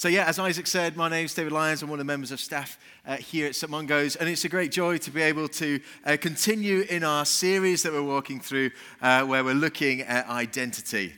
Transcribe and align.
so, 0.00 0.08
yeah, 0.08 0.24
as 0.24 0.38
Isaac 0.38 0.66
said, 0.66 0.96
my 0.96 1.10
name 1.10 1.26
is 1.26 1.34
David 1.34 1.52
Lyons. 1.52 1.82
I'm 1.82 1.90
one 1.90 2.00
of 2.00 2.06
the 2.06 2.10
members 2.10 2.32
of 2.32 2.40
staff 2.40 2.78
uh, 3.06 3.18
here 3.18 3.46
at 3.46 3.54
St. 3.54 3.70
Mungo's, 3.70 4.16
and 4.16 4.30
it's 4.30 4.46
a 4.46 4.48
great 4.48 4.72
joy 4.72 4.96
to 4.96 5.10
be 5.10 5.20
able 5.20 5.46
to 5.48 5.78
uh, 6.06 6.16
continue 6.18 6.86
in 6.88 7.04
our 7.04 7.26
series 7.26 7.82
that 7.82 7.92
we're 7.92 8.02
walking 8.02 8.40
through 8.40 8.70
uh, 9.02 9.26
where 9.26 9.44
we're 9.44 9.52
looking 9.52 10.00
at 10.00 10.26
identity. 10.26 11.12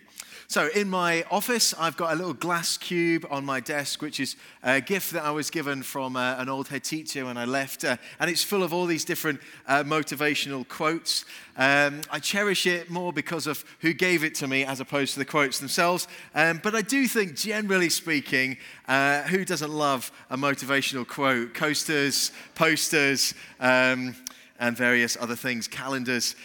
So, 0.53 0.69
in 0.75 0.91
my 0.91 1.25
office, 1.31 1.73
I've 1.79 1.97
got 1.97 2.13
a 2.13 2.15
little 2.15 2.35
glass 2.35 2.77
cube 2.77 3.27
on 3.31 3.43
my 3.43 3.59
desk, 3.59 4.03
which 4.03 4.21
is 4.21 4.37
a 4.63 4.83
gift 4.83 5.13
that 5.13 5.25
I 5.25 5.31
was 5.31 5.49
given 5.49 5.83
from 5.83 6.15
uh, 6.15 6.35
an 6.37 6.51
old 6.51 6.69
head 6.69 6.85
teacher 6.85 7.25
when 7.25 7.39
I 7.39 7.47
left. 7.47 7.87
Uh, 7.87 7.97
and 8.21 8.31
it's 8.31 8.45
full 8.45 8.63
of 8.63 8.71
all 8.71 8.85
these 8.85 9.07
different 9.07 9.41
uh, 9.67 9.83
motivational 9.83 10.69
quotes. 10.69 11.25
Um, 11.57 12.03
I 12.11 12.19
cherish 12.19 12.67
it 12.67 12.91
more 12.91 13.15
because 13.15 13.47
of 13.47 13.65
who 13.81 13.95
gave 13.95 14.25
it 14.25 14.35
to 14.35 14.47
me 14.47 14.67
as 14.67 14.79
opposed 14.79 15.15
to 15.15 15.21
the 15.21 15.25
quotes 15.25 15.59
themselves. 15.59 16.07
Um, 16.35 16.61
but 16.63 16.75
I 16.75 16.83
do 16.83 17.09
think, 17.09 17.35
generally 17.35 17.89
speaking, 17.89 18.59
uh, 18.89 19.23
who 19.23 19.47
doesn't 19.47 19.73
love 19.73 20.13
a 20.29 20.37
motivational 20.37 21.09
quote? 21.09 21.55
Coasters, 21.55 22.31
posters, 22.55 23.33
um, 23.59 24.15
and 24.61 24.77
various 24.77 25.17
other 25.19 25.35
things, 25.35 25.67
calendars. 25.67 26.37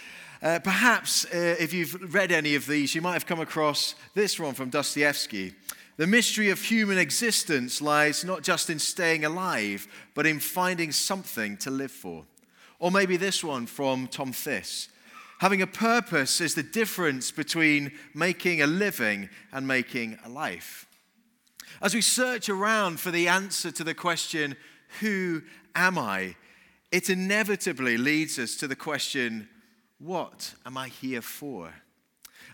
Uh, 0.41 0.59
perhaps 0.59 1.26
uh, 1.26 1.55
if 1.59 1.73
you've 1.73 2.14
read 2.14 2.32
any 2.32 2.55
of 2.55 2.68
these, 2.68 2.94
you 2.94 3.02
might 3.02 3.14
have 3.14 3.26
come 3.26 3.40
across 3.40 3.96
this 4.14 4.40
one 4.40 4.54
from 4.54 4.70
Dostoevsky. 4.70 5.54
The 5.98 6.05
mystery 6.05 6.50
of 6.52 6.62
human 6.62 7.00
existence 7.00 7.82
lies 7.82 8.23
not 8.23 8.44
just 8.44 8.70
in 8.70 8.77
staying 8.77 9.26
alive, 9.26 9.88
but 10.13 10.27
in 10.27 10.40
finding 10.40 10.91
something 10.91 11.58
to 11.58 11.72
live 11.72 11.91
for. 11.91 12.23
Or 12.77 12.91
maybe 12.91 13.18
this 13.18 13.44
one 13.44 13.66
from 13.66 14.08
Tom 14.08 14.32
Thiss. 14.32 14.90
Having 15.40 15.63
a 15.63 15.68
purpose 15.68 16.40
is 16.40 16.54
the 16.54 16.63
difference 16.63 17.32
between 17.32 17.91
making 18.13 18.62
a 18.62 18.68
living 18.68 19.30
and 19.52 19.68
making 19.68 20.20
a 20.24 20.30
life. 20.30 20.85
As 21.82 21.96
we 21.96 22.02
search 22.02 22.48
around 22.49 22.99
for 22.99 23.10
the 23.10 23.27
answer 23.27 23.72
to 23.72 23.84
the 23.84 23.94
question, 23.96 24.55
Who 24.99 25.41
am 25.76 25.98
I? 25.98 26.35
it 26.91 27.10
inevitably 27.10 27.98
leads 27.98 28.40
us 28.40 28.55
to 28.55 28.68
the 28.68 28.76
question, 28.76 29.49
what 29.99 30.53
am 30.65 30.77
I 30.77 30.90
here 30.90 31.21
for? 31.21 31.73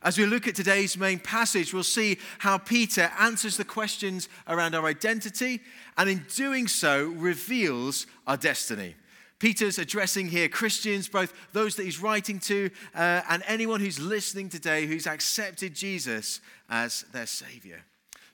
As 0.01 0.17
we 0.17 0.25
look 0.25 0.47
at 0.47 0.55
today's 0.55 0.97
main 0.97 1.19
passage, 1.19 1.73
we'll 1.73 1.83
see 1.83 2.17
how 2.39 2.57
Peter 2.57 3.11
answers 3.19 3.57
the 3.57 3.65
questions 3.65 4.27
around 4.47 4.75
our 4.75 4.85
identity 4.85 5.61
and 5.97 6.09
in 6.09 6.25
doing 6.35 6.67
so 6.67 7.05
reveals 7.05 8.05
our 8.27 8.35
destiny. 8.35 8.95
Peter's 9.39 9.77
addressing 9.77 10.27
here 10.27 10.47
Christians, 10.47 11.07
both 11.07 11.33
those 11.51 11.75
that 11.75 11.83
he's 11.83 12.01
writing 12.01 12.39
to 12.39 12.69
uh, 12.95 13.21
and 13.29 13.43
anyone 13.45 13.81
who's 13.81 13.99
listening 13.99 14.49
today 14.49 14.85
who's 14.85 15.07
accepted 15.07 15.73
Jesus 15.73 16.39
as 16.69 17.03
their 17.11 17.25
Savior. 17.25 17.81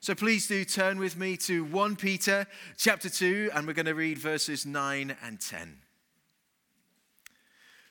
So 0.00 0.14
please 0.14 0.46
do 0.46 0.64
turn 0.64 0.98
with 0.98 1.16
me 1.16 1.36
to 1.38 1.64
1 1.64 1.96
Peter 1.96 2.46
chapter 2.76 3.10
2, 3.10 3.50
and 3.54 3.66
we're 3.66 3.74
going 3.74 3.86
to 3.86 3.94
read 3.94 4.18
verses 4.18 4.64
9 4.64 5.14
and 5.22 5.40
10. 5.40 5.78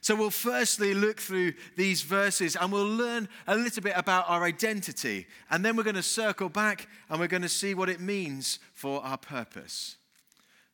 So 0.00 0.14
we'll 0.14 0.30
firstly 0.30 0.94
look 0.94 1.20
through 1.20 1.54
these 1.76 2.02
verses 2.02 2.56
and 2.56 2.70
we'll 2.70 2.86
learn 2.88 3.28
a 3.46 3.56
little 3.56 3.82
bit 3.82 3.94
about 3.96 4.28
our 4.28 4.44
identity. 4.44 5.26
And 5.50 5.64
then 5.64 5.76
we're 5.76 5.82
going 5.82 5.96
to 5.96 6.02
circle 6.02 6.48
back 6.48 6.88
and 7.08 7.18
we're 7.18 7.26
going 7.26 7.42
to 7.42 7.48
see 7.48 7.74
what 7.74 7.88
it 7.88 8.00
means 8.00 8.58
for 8.74 9.02
our 9.04 9.18
purpose. 9.18 9.96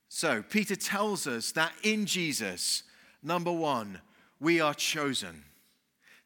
So 0.09 0.43
Peter 0.43 0.77
tells 0.77 1.27
us 1.27 1.53
that 1.53 1.72
in 1.82 2.05
Jesus, 2.05 2.82
number 3.22 3.53
one, 3.53 4.00
we 4.41 4.61
are 4.61 4.75
chosen 4.75 5.44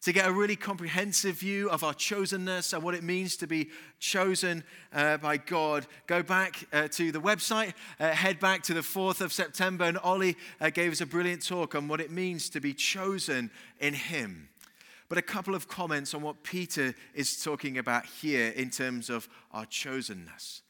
to 0.07 0.13
get 0.13 0.29
a 0.29 0.33
really 0.33 0.55
comprehensive 0.55 1.35
view 1.35 1.69
of 1.69 1.83
our 1.83 1.93
chosenness 1.93 2.73
and 2.73 2.81
what 2.81 2.95
it 2.95 3.03
means 3.03 3.37
to 3.37 3.49
be 3.49 3.69
chosen 3.99 4.63
uh, 4.95 5.17
by 5.17 5.37
God, 5.37 5.85
go 6.07 6.23
back 6.23 6.65
uh, 6.73 6.87
to 6.93 7.11
the 7.11 7.19
website, 7.19 7.75
uh, 7.99 8.11
head 8.11 8.39
back 8.39 8.63
to 8.63 8.73
the 8.73 8.83
4th 8.83 9.21
of 9.21 9.33
September, 9.33 9.85
and 9.85 9.99
Ollie 9.99 10.37
uh, 10.61 10.71
gave 10.71 10.93
us 10.93 11.01
a 11.01 11.07
brilliant 11.07 11.45
talk 11.45 11.75
on 11.75 11.89
what 11.89 12.01
it 12.01 12.13
means 12.13 12.49
to 12.51 12.61
be 12.61 12.73
chosen 12.73 13.51
in 13.81 13.95
Him. 13.95 14.49
But 15.09 15.19
a 15.19 15.23
couple 15.23 15.57
of 15.57 15.67
comments 15.67 16.15
on 16.15 16.23
what 16.23 16.45
Peter 16.45 16.95
is 17.13 17.43
talking 17.43 17.77
about 17.77 18.07
here 18.07 18.51
in 18.51 18.71
terms 18.71 19.11
of 19.11 19.29
our 19.51 19.67
chosenness. 19.67 20.61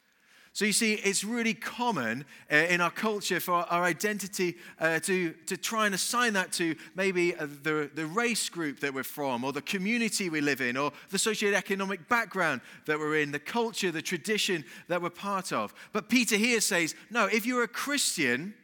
So 0.57 0.65
you 0.65 0.73
see, 0.73 0.95
it's 0.95 1.23
really 1.23 1.53
common 1.53 2.25
uh, 2.51 2.57
in 2.57 2.81
our 2.81 2.91
culture 2.91 3.41
for 3.41 3.57
our, 3.71 3.85
identity 3.85 4.57
uh, 4.81 5.01
to, 5.01 5.35
to 5.49 5.59
try 5.59 5.85
and 5.85 5.95
assign 5.95 6.33
that 6.33 6.51
to 6.53 6.75
maybe 6.95 7.37
uh, 7.37 7.47
the, 7.63 7.91
the 7.95 8.07
race 8.07 8.49
group 8.49 8.81
that 8.81 8.95
we're 8.95 9.03
from, 9.03 9.45
or 9.45 9.53
the 9.53 9.61
community 9.61 10.31
we 10.31 10.41
live 10.41 10.63
in, 10.63 10.79
or 10.79 10.93
the 11.11 11.19
socioeconomic 11.19 12.09
background 12.09 12.63
that 12.87 12.99
we're 12.99 13.19
in, 13.19 13.33
the 13.33 13.39
culture, 13.39 13.91
the 13.91 14.01
tradition 14.01 14.65
that 14.89 15.03
we're 15.03 15.11
part 15.11 15.53
of. 15.53 15.75
But 15.93 16.09
Peter 16.09 16.37
here 16.37 16.63
says, 16.63 16.95
no, 17.11 17.27
if 17.27 17.45
you're 17.45 17.65
a 17.65 17.69
Christian, 17.69 18.55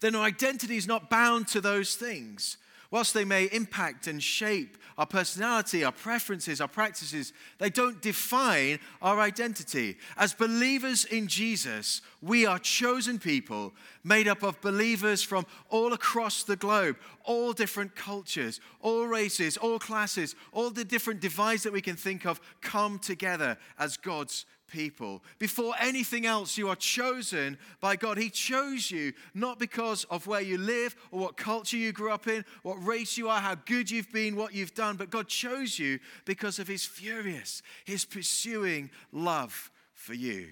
then 0.00 0.14
our 0.14 0.26
identity 0.26 0.76
is 0.76 0.86
not 0.86 1.08
bound 1.08 1.48
to 1.48 1.62
those 1.62 1.94
things. 1.94 2.58
Whilst 2.90 3.14
they 3.14 3.24
may 3.24 3.44
impact 3.46 4.06
and 4.06 4.22
shape 4.22 4.78
our 4.98 5.06
personality, 5.06 5.84
our 5.84 5.92
preferences, 5.92 6.60
our 6.60 6.68
practices, 6.68 7.32
they 7.58 7.68
don't 7.68 8.00
define 8.00 8.78
our 9.02 9.20
identity. 9.20 9.98
As 10.16 10.32
believers 10.32 11.04
in 11.04 11.26
Jesus, 11.26 12.00
we 12.22 12.46
are 12.46 12.58
chosen 12.58 13.18
people 13.18 13.74
made 14.04 14.28
up 14.28 14.42
of 14.42 14.60
believers 14.60 15.22
from 15.22 15.44
all 15.68 15.92
across 15.92 16.44
the 16.44 16.56
globe, 16.56 16.96
all 17.24 17.52
different 17.52 17.94
cultures, 17.94 18.60
all 18.80 19.06
races, 19.06 19.56
all 19.56 19.78
classes, 19.78 20.34
all 20.52 20.70
the 20.70 20.84
different 20.84 21.20
divides 21.20 21.64
that 21.64 21.72
we 21.72 21.82
can 21.82 21.96
think 21.96 22.24
of 22.24 22.40
come 22.62 22.98
together 22.98 23.58
as 23.78 23.96
God's 23.96 24.46
people. 24.66 25.22
Before 25.38 25.74
anything 25.80 26.26
else, 26.26 26.56
you 26.56 26.68
are 26.68 26.76
chosen 26.76 27.58
by 27.80 27.96
God. 27.96 28.18
He 28.18 28.30
chose 28.30 28.90
you 28.90 29.12
not 29.34 29.58
because 29.58 30.04
of 30.04 30.26
where 30.26 30.40
you 30.40 30.58
live 30.58 30.96
or 31.10 31.20
what 31.20 31.36
culture 31.36 31.76
you 31.76 31.92
grew 31.92 32.12
up 32.12 32.26
in, 32.26 32.44
what 32.62 32.84
race 32.84 33.16
you 33.16 33.28
are, 33.28 33.40
how 33.40 33.54
good 33.54 33.90
you've 33.90 34.12
been, 34.12 34.36
what 34.36 34.54
you've 34.54 34.74
done, 34.74 34.96
but 34.96 35.10
God 35.10 35.28
chose 35.28 35.78
you 35.78 35.98
because 36.24 36.58
of 36.58 36.68
His 36.68 36.84
furious, 36.84 37.62
His 37.84 38.04
pursuing 38.04 38.90
love 39.12 39.70
for 39.94 40.14
you. 40.14 40.48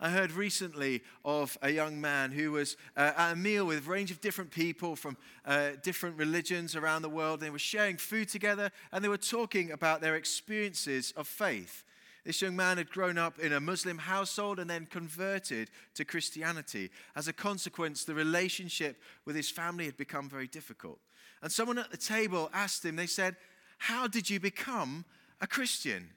I 0.00 0.10
heard 0.10 0.30
recently 0.30 1.02
of 1.24 1.58
a 1.60 1.70
young 1.70 2.00
man 2.00 2.30
who 2.30 2.52
was 2.52 2.76
uh, 2.96 3.12
at 3.16 3.32
a 3.32 3.36
meal 3.36 3.66
with 3.66 3.84
a 3.84 3.90
range 3.90 4.12
of 4.12 4.20
different 4.20 4.52
people 4.52 4.94
from 4.94 5.16
uh, 5.44 5.70
different 5.82 6.16
religions 6.16 6.76
around 6.76 7.02
the 7.02 7.08
world. 7.08 7.40
They 7.40 7.50
were 7.50 7.58
sharing 7.58 7.96
food 7.96 8.28
together 8.28 8.70
and 8.92 9.02
they 9.02 9.08
were 9.08 9.16
talking 9.16 9.72
about 9.72 10.00
their 10.00 10.14
experiences 10.14 11.12
of 11.16 11.26
faith. 11.26 11.84
This 12.24 12.40
young 12.40 12.54
man 12.54 12.76
had 12.76 12.90
grown 12.90 13.18
up 13.18 13.40
in 13.40 13.52
a 13.52 13.60
Muslim 13.60 13.98
household 13.98 14.60
and 14.60 14.70
then 14.70 14.86
converted 14.86 15.68
to 15.94 16.04
Christianity. 16.04 16.90
As 17.16 17.26
a 17.26 17.32
consequence, 17.32 18.04
the 18.04 18.14
relationship 18.14 19.02
with 19.24 19.34
his 19.34 19.50
family 19.50 19.86
had 19.86 19.96
become 19.96 20.28
very 20.28 20.46
difficult. 20.46 21.00
And 21.42 21.50
someone 21.50 21.78
at 21.78 21.90
the 21.90 21.96
table 21.96 22.50
asked 22.52 22.84
him, 22.84 22.94
they 22.96 23.06
said, 23.06 23.36
How 23.78 24.06
did 24.06 24.30
you 24.30 24.38
become 24.38 25.06
a 25.40 25.46
Christian? 25.46 26.10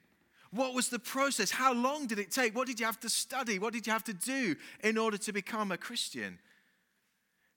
What 0.52 0.74
was 0.74 0.90
the 0.90 0.98
process? 0.98 1.50
How 1.50 1.72
long 1.72 2.06
did 2.06 2.18
it 2.18 2.30
take? 2.30 2.54
What 2.54 2.66
did 2.66 2.78
you 2.78 2.86
have 2.86 3.00
to 3.00 3.08
study? 3.08 3.58
What 3.58 3.72
did 3.72 3.86
you 3.86 3.92
have 3.92 4.04
to 4.04 4.12
do 4.12 4.54
in 4.84 4.98
order 4.98 5.16
to 5.16 5.32
become 5.32 5.72
a 5.72 5.78
Christian? 5.78 6.38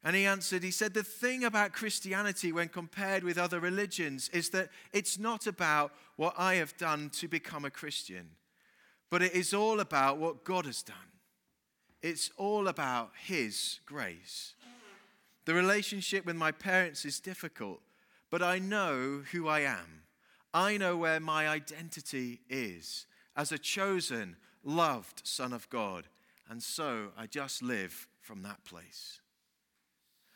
And 0.02 0.16
he 0.16 0.26
answered, 0.26 0.64
he 0.64 0.72
said, 0.72 0.94
The 0.94 1.04
thing 1.04 1.44
about 1.44 1.74
Christianity 1.74 2.54
when 2.54 2.70
compared 2.70 3.24
with 3.24 3.38
other 3.38 3.60
religions 3.60 4.30
is 4.30 4.50
that 4.52 4.70
it's 4.94 5.20
not 5.20 5.46
about 5.46 5.92
what 6.16 6.36
I 6.38 6.56
have 6.56 6.78
done 6.78 7.10
to 7.16 7.28
become 7.28 7.66
a 7.66 7.72
Christian, 7.72 8.30
but 9.10 9.22
it 9.22 9.34
is 9.34 9.54
all 9.54 9.82
about 9.82 10.18
what 10.18 10.46
God 10.46 10.66
has 10.66 10.82
done. 10.82 10.96
It's 12.02 12.30
all 12.38 12.68
about 12.68 13.12
His 13.26 13.80
grace. 13.86 14.54
The 15.46 15.54
relationship 15.54 16.26
with 16.26 16.36
my 16.36 16.52
parents 16.52 17.04
is 17.04 17.20
difficult, 17.20 17.82
but 18.30 18.42
I 18.42 18.60
know 18.60 19.24
who 19.32 19.48
I 19.48 19.62
am. 19.62 20.05
I 20.56 20.78
know 20.78 20.96
where 20.96 21.20
my 21.20 21.50
identity 21.50 22.40
is 22.50 23.08
as 23.36 23.52
a 23.52 23.58
chosen, 23.58 24.38
loved 24.64 25.22
Son 25.28 25.52
of 25.52 25.70
God. 25.70 26.06
And 26.50 26.64
so 26.64 27.10
I 27.18 27.28
just 27.28 27.62
live 27.62 28.08
from 28.22 28.42
that 28.44 28.64
place. 28.64 29.20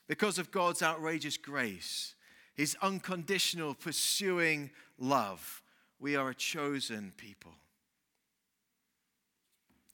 Because 0.09 0.37
of 0.37 0.51
God's 0.51 0.83
outrageous 0.83 1.37
grace, 1.37 2.15
His 2.53 2.75
unconditional 2.81 3.73
pursuing 3.73 4.71
love, 4.97 5.61
we 6.01 6.17
are 6.17 6.31
a 6.31 6.35
chosen 6.35 7.13
people. 7.15 7.53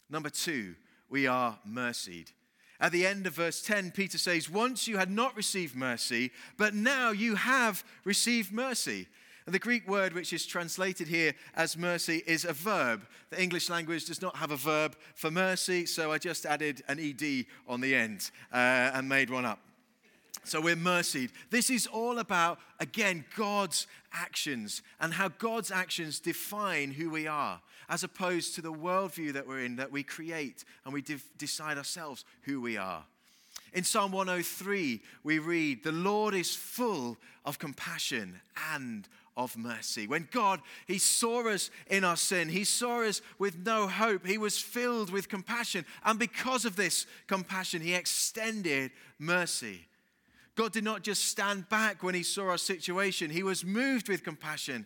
Number 0.10 0.32
two, 0.32 0.74
we 1.08 1.28
are 1.28 1.60
mercied. 1.64 2.32
At 2.80 2.92
the 2.92 3.06
end 3.06 3.28
of 3.28 3.34
verse 3.34 3.62
10, 3.62 3.92
Peter 3.92 4.18
says, 4.18 4.50
Once 4.50 4.88
you 4.88 4.98
had 4.98 5.12
not 5.12 5.38
received 5.38 5.76
mercy, 5.76 6.32
but 6.58 6.74
now 6.74 7.12
you 7.12 7.36
have 7.36 7.84
received 8.04 8.52
mercy. 8.52 9.08
And 9.46 9.54
the 9.54 9.60
Greek 9.60 9.88
word 9.88 10.14
which 10.14 10.34
is 10.34 10.46
translated 10.46 11.08
here 11.08 11.34
as 11.56 11.78
mercy 11.78 12.24
is 12.26 12.46
a 12.46 12.54
verb. 12.54 13.06
The 13.30 13.42
English 13.42 13.70
language 13.70 14.06
does 14.06 14.22
not 14.22 14.38
have 14.38 14.50
a 14.50 14.58
verb 14.58 14.96
for 15.14 15.30
mercy, 15.30 15.86
so 15.86 16.12
I 16.12 16.18
just 16.18 16.48
added 16.48 16.82
an 16.88 17.00
ed 17.00 17.46
on 17.68 17.82
the 17.82 17.94
end 17.94 18.32
uh, 18.52 18.56
and 18.94 19.08
made 19.08 19.30
one 19.30 19.46
up. 19.46 19.60
So 20.44 20.62
we're 20.62 20.76
mercied. 20.76 21.32
This 21.50 21.70
is 21.70 21.88
all 21.88 22.20
about, 22.20 22.60
again, 22.80 23.26
God's 23.36 23.88
actions 24.14 24.82
and 25.00 25.14
how 25.14 25.30
God's 25.30 25.72
actions 25.72 26.20
define 26.20 26.92
who 26.92 27.10
we 27.10 27.28
are, 27.28 27.62
as 27.90 28.04
opposed 28.04 28.56
to 28.56 28.62
the 28.62 28.74
worldview 28.74 29.34
that 29.34 29.48
we're 29.48 29.64
in, 29.64 29.76
that 29.78 29.92
we 29.92 30.04
create 30.04 30.64
and 30.86 30.94
we 30.94 31.02
de- 31.02 31.22
decide 31.38 31.78
ourselves 31.78 32.26
who 32.44 32.62
we 32.62 32.78
are. 32.78 33.04
In 33.74 33.84
Psalm 33.84 34.12
103, 34.12 35.02
we 35.24 35.40
read, 35.40 35.84
The 35.84 35.92
Lord 35.92 36.34
is 36.34 36.56
full 36.56 37.18
of 37.44 37.60
compassion 37.60 38.40
and 38.72 39.08
of 39.38 39.58
mercy. 39.58 40.08
When 40.08 40.28
God, 40.32 40.62
He 40.88 40.98
saw 40.98 41.48
us 41.50 41.70
in 41.88 42.04
our 42.04 42.18
sin, 42.18 42.50
He 42.50 42.64
saw 42.64 43.04
us 43.04 43.22
with 43.38 43.66
no 43.66 43.88
hope, 43.88 44.26
He 44.26 44.38
was 44.38 44.58
filled 44.58 45.10
with 45.10 45.30
compassion. 45.30 45.86
And 46.04 46.18
because 46.18 46.66
of 46.66 46.76
this 46.76 47.06
compassion, 47.28 47.82
He 47.82 47.94
extended 47.94 48.92
mercy. 49.20 49.88
God 50.56 50.72
did 50.72 50.84
not 50.84 51.04
just 51.04 51.26
stand 51.26 51.70
back 51.70 52.02
when 52.02 52.16
he 52.16 52.24
saw 52.24 52.50
our 52.50 52.58
situation, 52.58 53.30
he 53.30 53.44
was 53.44 53.66
moved 53.66 54.08
with 54.08 54.24
compassion 54.24 54.86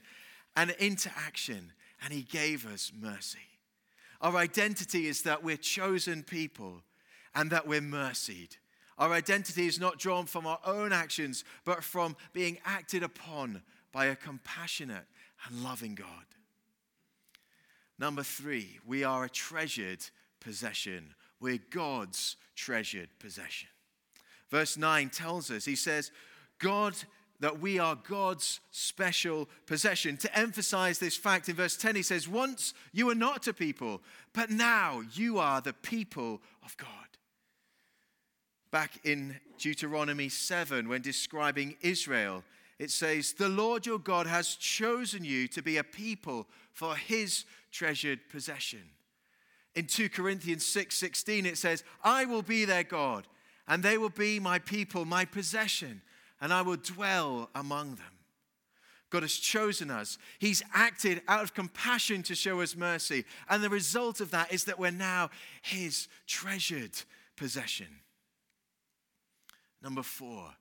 and 0.56 0.72
into 0.80 1.12
action, 1.16 1.72
and 2.04 2.12
he 2.12 2.24
gave 2.24 2.66
us 2.66 2.92
mercy. 3.00 3.38
Our 4.22 4.36
identity 4.36 5.08
is 5.08 5.22
that 5.24 5.44
we're 5.44 5.58
chosen 5.58 6.24
people 6.24 6.82
and 7.36 7.52
that 7.52 7.68
we're 7.68 7.82
mercied. 7.82 8.58
Our 8.98 9.14
identity 9.14 9.68
is 9.68 9.80
not 9.80 10.00
drawn 10.00 10.26
from 10.26 10.46
our 10.46 10.60
own 10.66 10.92
actions, 10.92 11.46
but 11.64 11.84
from 11.84 12.18
being 12.34 12.58
acted 12.66 13.04
upon 13.04 13.62
by 13.92 14.06
a 14.06 14.16
compassionate 14.16 15.06
and 15.48 15.64
loving 15.64 15.96
God. 15.96 16.08
Number 17.98 18.24
three, 18.24 18.80
we 18.86 19.04
are 19.04 19.26
a 19.26 19.30
treasured 19.30 20.06
possession. 20.40 21.14
We're 21.40 21.60
God's 21.70 22.38
treasured 22.56 23.10
possession. 23.20 23.70
Verse 24.50 24.78
9 24.78 25.10
tells 25.10 25.52
us, 25.52 25.66
he 25.66 25.76
says, 25.76 26.12
God, 26.60 26.96
that 27.40 27.60
we 27.60 27.80
are 27.80 27.96
God's 27.96 28.60
special 28.72 29.48
possession. 29.66 30.18
To 30.18 30.38
emphasize 30.38 31.00
this 31.00 31.16
fact, 31.16 31.50
in 31.50 31.56
verse 31.56 31.78
10, 31.78 31.96
he 31.96 32.04
says, 32.04 32.28
Once 32.28 32.74
you 32.92 33.06
were 33.06 33.16
not 33.16 33.48
a 33.48 33.54
people, 33.54 34.02
but 34.34 34.50
now 34.50 35.04
you 35.14 35.40
are 35.40 35.62
the 35.62 35.74
people 35.74 36.42
of 36.66 36.76
God. 36.78 36.88
Back 38.72 39.00
in 39.04 39.40
Deuteronomy 39.58 40.30
7, 40.30 40.88
when 40.88 41.02
describing 41.02 41.76
Israel, 41.82 42.44
it 42.80 42.90
says, 42.90 43.34
The 43.34 43.50
Lord 43.50 43.86
your 43.86 44.00
God 44.00 44.26
has 44.26 44.56
chosen 44.56 45.24
you 45.24 45.48
to 45.50 45.62
be 45.62 45.78
a 45.78 45.84
people 45.84 46.48
for 46.72 46.96
his 46.96 47.46
treasured 47.72 48.30
possession. 48.30 48.82
In 49.76 49.86
2 49.86 50.10
Corinthians 50.10 50.66
6 50.66 50.96
16, 50.96 51.46
it 51.46 51.58
says, 51.58 51.84
I 52.04 52.26
will 52.26 52.42
be 52.42 52.66
their 52.66 52.84
God 52.84 53.28
and 53.68 53.84
they 53.84 53.98
will 53.98 54.10
be 54.10 54.40
my 54.40 54.58
people, 54.58 55.06
my 55.06 55.26
possession, 55.26 56.02
and 56.42 56.52
I 56.52 56.64
will 56.64 56.78
dwell 56.78 57.52
among 57.54 57.96
them. 57.96 58.20
God 59.12 59.22
has 59.24 59.34
chosen 59.34 59.92
us. 59.92 60.18
He's 60.40 60.64
acted 60.74 61.22
out 61.28 61.44
of 61.44 61.54
compassion 61.54 62.24
to 62.24 62.36
show 62.36 62.62
us 62.62 62.76
mercy. 62.76 63.26
And 63.50 63.64
the 63.64 63.70
result 63.70 64.22
of 64.22 64.32
that 64.32 64.52
is 64.52 64.66
that 64.66 64.80
we're 64.80 64.92
now 64.92 65.30
His 65.62 66.08
treasured 66.28 66.92
possession. 67.36 67.88
Number 69.82 70.04
four, 70.04 70.54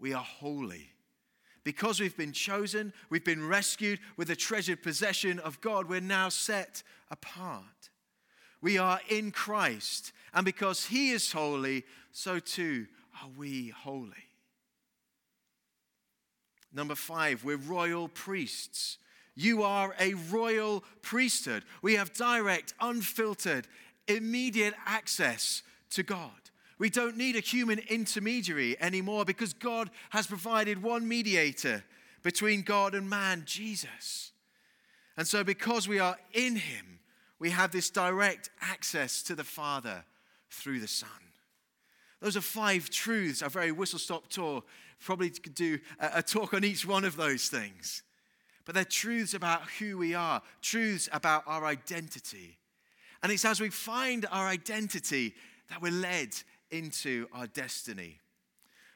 we 0.00 0.14
are 0.14 0.22
holy. 0.22 0.91
Because 1.64 2.00
we've 2.00 2.16
been 2.16 2.32
chosen, 2.32 2.92
we've 3.08 3.24
been 3.24 3.46
rescued 3.46 4.00
with 4.16 4.28
the 4.28 4.36
treasured 4.36 4.82
possession 4.82 5.38
of 5.38 5.60
God, 5.60 5.88
we're 5.88 6.00
now 6.00 6.28
set 6.28 6.82
apart. 7.10 7.90
We 8.60 8.78
are 8.78 9.00
in 9.08 9.30
Christ, 9.30 10.12
and 10.34 10.44
because 10.44 10.86
He 10.86 11.10
is 11.10 11.32
holy, 11.32 11.84
so 12.10 12.38
too 12.38 12.86
are 13.22 13.28
we 13.36 13.68
holy. 13.68 14.28
Number 16.72 16.94
five, 16.94 17.44
we're 17.44 17.56
royal 17.56 18.08
priests. 18.08 18.98
You 19.34 19.62
are 19.62 19.94
a 19.98 20.14
royal 20.14 20.84
priesthood. 21.02 21.64
We 21.80 21.94
have 21.94 22.12
direct, 22.12 22.74
unfiltered, 22.80 23.66
immediate 24.08 24.74
access 24.86 25.62
to 25.90 26.02
God. 26.02 26.30
We 26.78 26.90
don't 26.90 27.16
need 27.16 27.36
a 27.36 27.40
human 27.40 27.78
intermediary 27.88 28.80
anymore 28.80 29.24
because 29.24 29.52
God 29.52 29.90
has 30.10 30.26
provided 30.26 30.82
one 30.82 31.06
mediator 31.06 31.84
between 32.22 32.62
God 32.62 32.94
and 32.94 33.08
man, 33.08 33.42
Jesus. 33.46 34.32
And 35.16 35.26
so, 35.26 35.44
because 35.44 35.86
we 35.86 35.98
are 35.98 36.16
in 36.32 36.56
Him, 36.56 37.00
we 37.38 37.50
have 37.50 37.72
this 37.72 37.90
direct 37.90 38.50
access 38.60 39.22
to 39.24 39.34
the 39.34 39.44
Father 39.44 40.04
through 40.50 40.80
the 40.80 40.88
Son. 40.88 41.08
Those 42.20 42.36
are 42.36 42.40
five 42.42 42.88
truths, 42.88 43.42
a 43.42 43.48
very 43.48 43.72
whistle 43.72 43.98
stop 43.98 44.28
tour. 44.28 44.62
Probably 45.00 45.30
could 45.30 45.56
do 45.56 45.80
a 45.98 46.22
talk 46.22 46.54
on 46.54 46.62
each 46.62 46.86
one 46.86 47.04
of 47.04 47.16
those 47.16 47.48
things. 47.48 48.04
But 48.64 48.76
they're 48.76 48.84
truths 48.84 49.34
about 49.34 49.62
who 49.80 49.98
we 49.98 50.14
are, 50.14 50.40
truths 50.60 51.08
about 51.12 51.42
our 51.46 51.64
identity. 51.64 52.58
And 53.22 53.32
it's 53.32 53.44
as 53.44 53.60
we 53.60 53.70
find 53.70 54.26
our 54.30 54.46
identity 54.46 55.34
that 55.68 55.82
we're 55.82 55.90
led 55.90 56.28
into 56.72 57.28
our 57.32 57.46
destiny. 57.46 58.18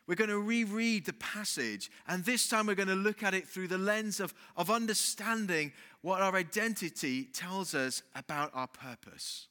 We're 0.07 0.15
going 0.15 0.31
to 0.31 0.39
reread 0.39 1.05
the 1.05 1.13
passage, 1.13 1.91
and 2.07 2.25
this 2.25 2.49
time 2.49 2.67
we're 2.67 2.75
going 2.75 2.89
to 2.89 2.95
look 2.95 3.23
at 3.23 3.35
it 3.35 3.47
through 3.47 3.69
the 3.69 3.79
lens 3.79 4.21
of, 4.21 4.35
of 4.57 4.71
understanding 4.71 5.73
what 6.01 6.23
our 6.23 6.35
identity 6.35 7.25
tells 7.25 7.75
us 7.75 8.03
about 8.15 8.51
our 8.55 8.69
purpose. 8.69 9.49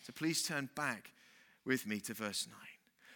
So 0.00 0.12
please 0.12 0.42
turn 0.42 0.68
back 0.74 1.12
with 1.64 1.86
me 1.86 2.00
to 2.00 2.14
verse 2.14 2.48
9. 2.48 2.56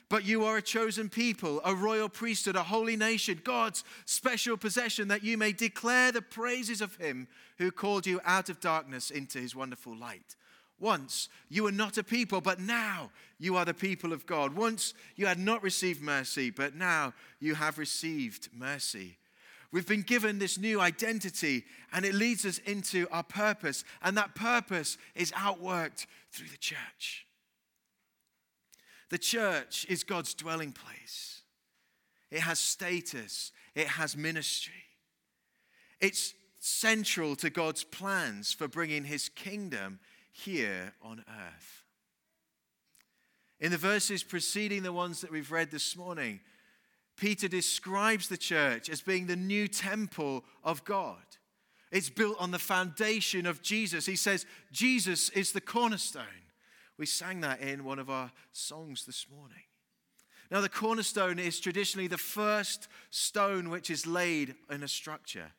But 0.09 0.27
you 0.27 0.45
are 0.45 0.59
a 0.59 0.63
chosen 0.63 1.09
people, 1.09 1.63
a 1.65 1.75
royal 1.75 2.09
priesthood, 2.09 2.55
a 2.55 2.63
holy 2.63 2.97
nation, 2.97 3.41
God's 3.43 3.83
special 4.05 4.59
possession, 4.59 5.09
that 5.09 5.25
you 5.25 5.39
may 5.39 5.53
declare 5.53 6.13
the 6.13 6.21
praises 6.21 6.83
of 6.83 6.95
him 6.97 7.27
who 7.57 7.71
called 7.71 8.07
you 8.07 8.21
out 8.25 8.51
of 8.51 8.61
darkness 8.61 9.11
into 9.11 9.39
his 9.39 9.57
wonderful 9.57 9.97
light. 9.97 10.37
Once 10.83 11.29
you 11.49 11.63
were 11.63 11.73
not 11.73 11.97
a 11.97 12.03
people, 12.03 12.41
but 12.41 12.59
now 12.59 13.09
you 13.39 13.57
are 13.57 13.65
the 13.65 13.73
people 13.73 14.13
of 14.13 14.27
God. 14.27 14.57
Once 14.57 14.95
you 15.15 15.27
had 15.27 15.39
not 15.39 15.63
received 15.63 16.03
mercy, 16.03 16.51
but 16.51 16.75
now 16.75 17.15
you 17.39 17.55
have 17.55 17.79
received 17.79 18.49
mercy. 18.53 19.17
We've 19.71 19.87
been 19.87 20.03
given 20.03 20.41
this 20.41 20.59
new 20.59 20.81
identity, 20.81 21.65
and 21.93 22.05
it 22.05 22.15
leads 22.15 22.45
us 22.45 22.59
into 22.59 23.07
our 23.13 23.23
purpose, 23.23 23.85
and 24.03 24.17
that 24.17 24.35
purpose 24.35 24.99
is 25.15 25.31
outworked 25.33 26.07
through 26.33 26.49
the 26.49 26.59
church. 26.59 27.27
The 29.09 29.19
church 29.19 29.87
is 29.89 30.03
God's 30.03 30.35
dwelling 30.35 30.73
place. 30.73 31.43
It 32.33 32.41
has 32.41 32.59
status, 32.59 33.53
it 33.77 33.87
has 33.87 34.17
ministry. 34.17 34.73
It's 36.01 36.35
central 36.59 37.37
to 37.37 37.51
God's 37.51 37.85
plans 37.85 38.53
for 38.53 38.67
bringing 38.67 39.05
his 39.05 39.29
kingdom 39.29 40.01
here 40.33 40.95
on 41.03 41.25
earth. 41.29 41.85
In 43.61 43.71
the 43.71 43.79
verses 43.79 44.25
preceding 44.25 44.83
the 44.83 44.93
ones 44.93 45.21
that 45.21 45.31
we've 45.31 45.53
read 45.53 45.71
this 45.71 45.97
morning, 45.97 46.41
Peter 47.17 47.47
describes 47.47 48.29
the 48.29 48.37
church 48.37 48.89
as 48.89 49.01
being 49.01 49.27
the 49.27 49.37
new 49.37 49.69
temple 49.69 50.45
of 50.65 50.85
God. 50.85 51.23
It's 51.93 52.11
built 52.11 52.37
on 52.41 52.51
the 52.51 52.59
foundation 52.59 53.47
of 53.47 53.63
Jesus. 53.63 54.07
He 54.07 54.17
says, 54.17 54.47
Jesus 54.73 55.29
is 55.31 55.53
the 55.53 55.61
cornerstone. 55.61 56.25
We 56.99 57.07
sang 57.07 57.43
that 57.43 57.61
in 57.61 57.85
one 57.85 57.99
of 57.99 58.11
our 58.11 58.33
songs 58.53 59.05
this 59.05 59.27
morning. 59.31 59.65
Now, 60.51 60.61
the 60.61 60.69
cornerstone 60.69 61.39
is 61.39 61.61
traditionally 61.61 62.09
the 62.09 62.19
first 62.19 62.89
stone 63.11 63.71
which 63.71 63.91
is 63.91 64.07
laid 64.07 64.55
in 64.71 64.83
a 64.83 64.89
structure, 64.89 65.53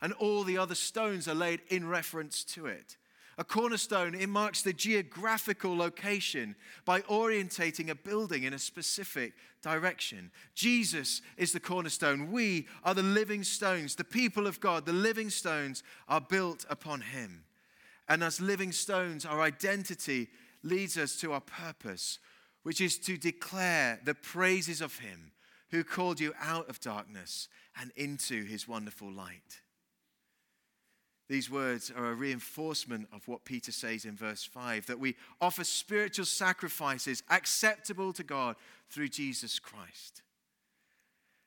and 0.00 0.12
all 0.14 0.42
the 0.42 0.58
other 0.58 0.74
stones 0.74 1.28
are 1.28 1.34
laid 1.34 1.60
in 1.68 1.88
reference 1.88 2.42
to 2.44 2.66
it. 2.66 2.96
A 3.38 3.44
cornerstone, 3.44 4.14
it 4.14 4.28
marks 4.28 4.62
the 4.62 4.74
geographical 4.74 5.74
location 5.74 6.54
by 6.84 7.00
orientating 7.02 7.88
a 7.88 7.94
building 7.94 8.42
in 8.42 8.52
a 8.52 8.58
specific 8.58 9.32
direction. 9.62 10.30
Jesus 10.54 11.22
is 11.38 11.52
the 11.52 11.60
cornerstone. 11.60 12.30
We 12.30 12.66
are 12.84 12.94
the 12.94 13.02
living 13.02 13.42
stones. 13.42 13.94
The 13.94 14.04
people 14.04 14.46
of 14.46 14.60
God, 14.60 14.84
the 14.84 14.92
living 14.92 15.30
stones, 15.30 15.82
are 16.08 16.20
built 16.20 16.66
upon 16.68 17.00
Him. 17.00 17.44
And 18.06 18.22
as 18.22 18.40
living 18.40 18.72
stones, 18.72 19.24
our 19.24 19.40
identity 19.40 20.28
leads 20.62 20.98
us 20.98 21.16
to 21.20 21.32
our 21.32 21.40
purpose, 21.40 22.18
which 22.64 22.82
is 22.82 22.98
to 22.98 23.16
declare 23.16 23.98
the 24.04 24.14
praises 24.14 24.82
of 24.82 24.98
Him 24.98 25.32
who 25.70 25.82
called 25.82 26.20
you 26.20 26.34
out 26.38 26.68
of 26.68 26.80
darkness 26.80 27.48
and 27.80 27.92
into 27.96 28.44
His 28.44 28.68
wonderful 28.68 29.10
light. 29.10 29.61
These 31.32 31.50
words 31.50 31.90
are 31.90 32.10
a 32.10 32.14
reinforcement 32.14 33.08
of 33.10 33.26
what 33.26 33.46
Peter 33.46 33.72
says 33.72 34.04
in 34.04 34.14
verse 34.14 34.44
5 34.44 34.84
that 34.84 35.00
we 35.00 35.16
offer 35.40 35.64
spiritual 35.64 36.26
sacrifices 36.26 37.22
acceptable 37.30 38.12
to 38.12 38.22
God 38.22 38.54
through 38.90 39.08
Jesus 39.08 39.58
Christ. 39.58 40.20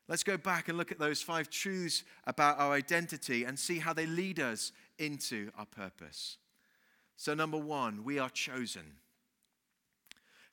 Let's 0.07 0.23
go 0.23 0.37
back 0.37 0.69
and 0.69 0.77
look 0.77 0.91
at 0.91 0.97
those 0.97 1.21
five 1.21 1.51
truths 1.51 2.03
about 2.25 2.57
our 2.57 2.73
identity 2.73 3.43
and 3.43 3.59
see 3.59 3.77
how 3.77 3.93
they 3.93 4.07
lead 4.07 4.39
us 4.39 4.71
into 4.97 5.51
our 5.55 5.67
purpose. 5.67 6.37
So, 7.15 7.35
number 7.35 7.59
one, 7.59 8.03
we 8.03 8.17
are 8.17 8.29
chosen. 8.31 8.93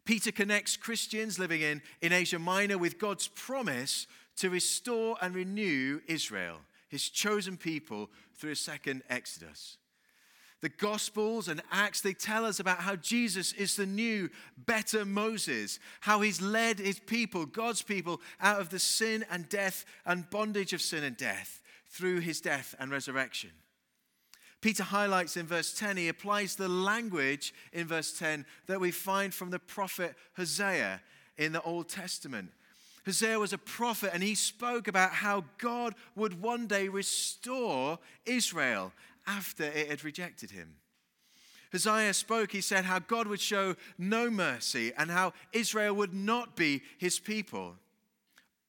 Peter 0.04 0.30
connects 0.30 0.76
Christians 0.76 1.38
living 1.38 1.62
in, 1.62 1.80
in 2.02 2.12
Asia 2.12 2.38
Minor 2.38 2.76
with 2.76 2.98
God's 2.98 3.28
promise 3.28 4.06
to 4.36 4.50
restore 4.50 5.16
and 5.22 5.34
renew 5.34 6.00
Israel, 6.06 6.58
his 6.92 7.08
chosen 7.08 7.56
people, 7.56 8.10
through 8.36 8.52
a 8.52 8.56
second 8.56 9.02
Exodus. 9.08 9.78
The 10.60 10.68
Gospels 10.68 11.48
and 11.48 11.62
Acts, 11.72 12.02
they 12.02 12.12
tell 12.12 12.44
us 12.44 12.60
about 12.60 12.80
how 12.80 12.96
Jesus 12.96 13.54
is 13.54 13.76
the 13.76 13.86
new, 13.86 14.28
better 14.58 15.06
Moses, 15.06 15.80
how 16.02 16.20
he's 16.20 16.42
led 16.42 16.78
his 16.78 17.00
people, 17.00 17.46
God's 17.46 17.80
people, 17.80 18.20
out 18.40 18.60
of 18.60 18.68
the 18.68 18.78
sin 18.78 19.24
and 19.30 19.48
death 19.48 19.86
and 20.04 20.28
bondage 20.28 20.74
of 20.74 20.82
sin 20.82 21.02
and 21.02 21.16
death 21.16 21.62
through 21.86 22.20
his 22.20 22.42
death 22.42 22.74
and 22.78 22.90
resurrection. 22.90 23.50
Peter 24.60 24.84
highlights 24.84 25.38
in 25.38 25.46
verse 25.46 25.72
10, 25.72 25.96
he 25.96 26.08
applies 26.08 26.56
the 26.56 26.68
language 26.68 27.54
in 27.72 27.86
verse 27.86 28.16
10 28.16 28.44
that 28.66 28.80
we 28.80 28.90
find 28.90 29.32
from 29.32 29.48
the 29.48 29.58
prophet 29.58 30.14
Hosea 30.36 31.00
in 31.38 31.52
the 31.52 31.62
Old 31.62 31.88
Testament. 31.88 32.52
Hosea 33.04 33.38
was 33.38 33.52
a 33.52 33.58
prophet 33.58 34.10
and 34.14 34.22
he 34.22 34.34
spoke 34.34 34.86
about 34.88 35.10
how 35.10 35.44
God 35.58 35.94
would 36.14 36.40
one 36.40 36.66
day 36.66 36.88
restore 36.88 37.98
Israel 38.24 38.92
after 39.26 39.64
it 39.64 39.88
had 39.88 40.04
rejected 40.04 40.50
him. 40.50 40.76
Hosea 41.72 42.12
spoke, 42.12 42.52
he 42.52 42.60
said, 42.60 42.84
how 42.84 42.98
God 42.98 43.26
would 43.26 43.40
show 43.40 43.76
no 43.98 44.30
mercy 44.30 44.92
and 44.96 45.10
how 45.10 45.32
Israel 45.52 45.94
would 45.94 46.12
not 46.12 46.54
be 46.54 46.82
his 46.98 47.18
people. 47.18 47.74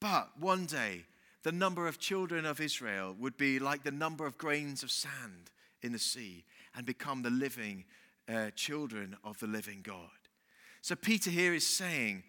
But 0.00 0.30
one 0.38 0.66
day, 0.66 1.04
the 1.42 1.52
number 1.52 1.86
of 1.86 1.98
children 1.98 2.46
of 2.46 2.60
Israel 2.60 3.14
would 3.18 3.36
be 3.36 3.58
like 3.58 3.84
the 3.84 3.90
number 3.90 4.26
of 4.26 4.38
grains 4.38 4.82
of 4.82 4.90
sand 4.90 5.50
in 5.82 5.92
the 5.92 5.98
sea 5.98 6.44
and 6.74 6.86
become 6.86 7.22
the 7.22 7.30
living 7.30 7.84
uh, 8.26 8.50
children 8.56 9.16
of 9.22 9.38
the 9.38 9.46
living 9.46 9.80
God. 9.82 10.08
So 10.80 10.96
Peter 10.96 11.30
here 11.30 11.54
is 11.54 11.66
saying, 11.66 12.24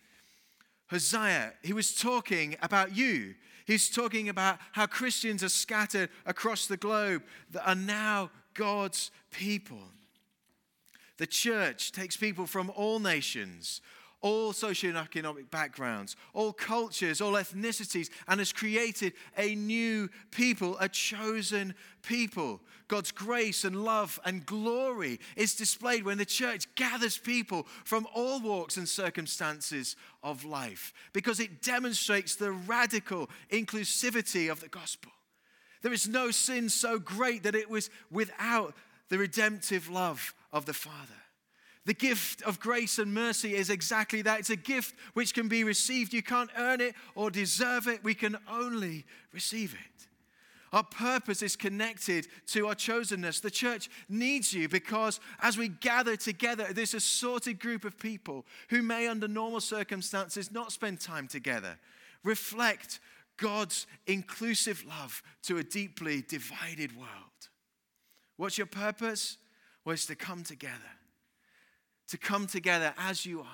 Hosea, 0.90 1.54
he 1.64 1.74
was 1.74 1.96
talking 1.96 2.56
about 2.62 2.96
you. 2.96 3.36
He's 3.66 3.90
talking 3.90 4.30
about 4.30 4.60
how 4.74 4.86
Christians 4.86 5.44
are 5.44 5.50
scattered 5.50 6.10
across 6.26 6.68
the 6.68 6.78
globe 6.78 7.24
that 7.52 7.68
are 7.68 7.76
now 7.76 8.30
God's 8.54 9.10
people. 9.32 9.82
The 11.18 11.28
church 11.28 11.92
takes 11.92 12.16
people 12.16 12.46
from 12.46 12.72
all 12.76 13.00
nations, 13.00 13.82
all 14.26 14.54
socioeconomic 14.54 15.52
backgrounds, 15.52 16.16
all 16.34 16.52
cultures, 16.52 17.22
all 17.22 17.34
ethnicities, 17.34 18.10
and 18.28 18.40
has 18.40 18.52
created 18.52 19.14
a 19.38 19.54
new 19.54 20.10
people, 20.32 20.76
a 20.80 20.90
chosen 20.90 21.76
people. 22.02 22.60
God's 22.88 23.12
grace 23.12 23.64
and 23.64 23.84
love 23.84 24.20
and 24.26 24.44
glory 24.44 25.20
is 25.36 25.54
displayed 25.54 26.06
when 26.06 26.18
the 26.18 26.26
church 26.26 26.66
gathers 26.74 27.20
people 27.20 27.68
from 27.84 28.08
all 28.16 28.40
walks 28.40 28.78
and 28.78 28.90
circumstances 28.90 29.96
of 30.24 30.44
life 30.44 30.92
because 31.14 31.40
it 31.40 31.62
demonstrates 31.62 32.36
the 32.36 32.52
radical 32.52 33.30
inclusivity 33.52 34.52
of 34.52 34.60
the 34.60 34.70
gospel. 34.70 35.12
There 35.84 35.94
is 35.94 36.08
no 36.08 36.32
sin 36.32 36.70
so 36.70 36.98
great 36.98 37.44
that 37.44 37.54
it 37.54 37.70
was 37.70 37.92
without 38.10 38.74
the 39.10 39.20
redemptive 39.20 39.88
love 39.88 40.34
of 40.52 40.66
the 40.66 40.74
Father. 40.74 41.25
The 41.86 41.94
gift 41.94 42.42
of 42.42 42.60
grace 42.60 42.98
and 42.98 43.14
mercy 43.14 43.56
is 43.56 43.70
exactly 43.70 44.24
that. 44.24 44.40
It's 44.40 44.50
a 44.50 44.56
gift 44.56 44.96
which 45.14 45.34
can 45.34 45.48
be 45.48 45.64
received. 45.64 46.14
You 46.14 46.24
can't 46.24 46.50
earn 46.58 46.82
it 46.82 46.96
or 47.14 47.30
deserve 47.30 47.88
it. 47.88 48.04
We 48.04 48.16
can 48.16 48.38
only 48.50 49.06
receive 49.32 49.74
it. 49.74 50.08
Our 50.74 50.84
purpose 50.84 51.42
is 51.42 51.56
connected 51.56 52.28
to 52.48 52.68
our 52.68 52.76
chosenness. 52.76 53.40
The 53.42 53.52
church 53.52 53.90
needs 54.10 54.52
you 54.52 54.68
because 54.68 55.20
as 55.42 55.58
we 55.58 55.70
gather 55.70 56.18
together, 56.18 56.74
this 56.74 56.94
assorted 56.94 57.60
group 57.60 57.86
of 57.86 57.98
people 57.98 58.46
who 58.70 58.82
may, 58.82 59.08
under 59.08 59.28
normal 59.28 59.62
circumstances, 59.62 60.52
not 60.52 60.74
spend 60.74 61.00
time 61.00 61.28
together, 61.28 61.78
reflect 62.24 63.00
God's 63.38 63.88
inclusive 64.08 64.84
love 64.86 65.22
to 65.44 65.60
a 65.60 65.64
deeply 65.64 66.24
divided 66.28 66.98
world. 66.98 67.10
What's 68.38 68.58
your 68.58 68.68
purpose? 68.68 69.38
Well, 69.86 69.94
it's 69.94 70.08
to 70.08 70.16
come 70.16 70.44
together, 70.44 70.74
to 72.10 72.18
come 72.18 72.48
together 72.48 72.94
as 72.98 73.26
you 73.26 73.42
are. 73.42 73.46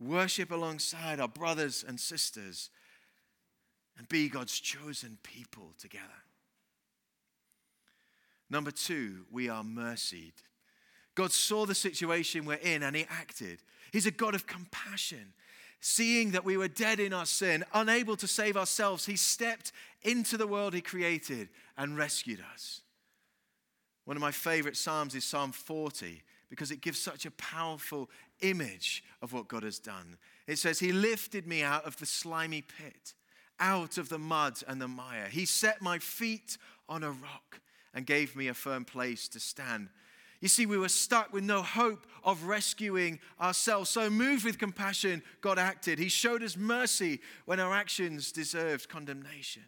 Worship 0.00 0.50
alongside 0.50 1.20
our 1.20 1.28
brothers 1.28 1.84
and 1.86 1.98
sisters 1.98 2.70
and 3.96 4.08
be 4.08 4.28
God's 4.28 4.58
chosen 4.58 5.18
people 5.22 5.72
together. 5.78 6.04
Number 8.50 8.70
two, 8.70 9.24
we 9.30 9.48
are 9.48 9.64
mercied. 9.64 10.34
God 11.14 11.32
saw 11.32 11.64
the 11.64 11.74
situation 11.74 12.44
we're 12.44 12.54
in 12.54 12.82
and 12.82 12.94
He 12.94 13.06
acted. 13.08 13.60
He's 13.92 14.06
a 14.06 14.10
God 14.10 14.34
of 14.34 14.46
compassion. 14.46 15.32
Seeing 15.80 16.32
that 16.32 16.44
we 16.44 16.56
were 16.56 16.68
dead 16.68 16.98
in 16.98 17.12
our 17.12 17.26
sin, 17.26 17.64
unable 17.72 18.16
to 18.16 18.26
save 18.26 18.56
ourselves, 18.56 19.06
He 19.06 19.16
stepped 19.16 19.72
into 20.02 20.36
the 20.36 20.46
world 20.46 20.74
He 20.74 20.80
created 20.80 21.48
and 21.76 21.96
rescued 21.96 22.42
us. 22.52 22.80
One 24.04 24.16
of 24.16 24.20
my 24.20 24.32
favorite 24.32 24.76
Psalms 24.76 25.14
is 25.14 25.24
Psalm 25.24 25.52
40 25.52 26.22
because 26.50 26.70
it 26.70 26.80
gives 26.80 27.00
such 27.00 27.26
a 27.26 27.30
powerful 27.32 28.10
image 28.42 29.02
of 29.22 29.32
what 29.32 29.48
God 29.48 29.62
has 29.62 29.78
done. 29.78 30.18
It 30.46 30.58
says, 30.58 30.78
He 30.78 30.92
lifted 30.92 31.46
me 31.46 31.62
out 31.62 31.84
of 31.84 31.96
the 31.96 32.06
slimy 32.06 32.62
pit 32.62 33.14
out 33.60 33.98
of 33.98 34.08
the 34.08 34.18
mud 34.18 34.58
and 34.66 34.80
the 34.80 34.88
mire. 34.88 35.28
He 35.28 35.46
set 35.46 35.80
my 35.80 35.98
feet 35.98 36.58
on 36.88 37.02
a 37.02 37.10
rock 37.10 37.60
and 37.92 38.06
gave 38.06 38.34
me 38.34 38.48
a 38.48 38.54
firm 38.54 38.84
place 38.84 39.28
to 39.28 39.40
stand. 39.40 39.88
You 40.40 40.48
see, 40.48 40.66
we 40.66 40.76
were 40.76 40.88
stuck 40.88 41.32
with 41.32 41.44
no 41.44 41.62
hope 41.62 42.06
of 42.22 42.44
rescuing 42.44 43.20
ourselves. 43.40 43.88
So, 43.88 44.10
moved 44.10 44.44
with 44.44 44.58
compassion, 44.58 45.22
God 45.40 45.58
acted. 45.58 45.98
He 45.98 46.08
showed 46.08 46.42
us 46.42 46.56
mercy 46.56 47.20
when 47.46 47.60
our 47.60 47.72
actions 47.72 48.32
deserved 48.32 48.88
condemnation. 48.88 49.62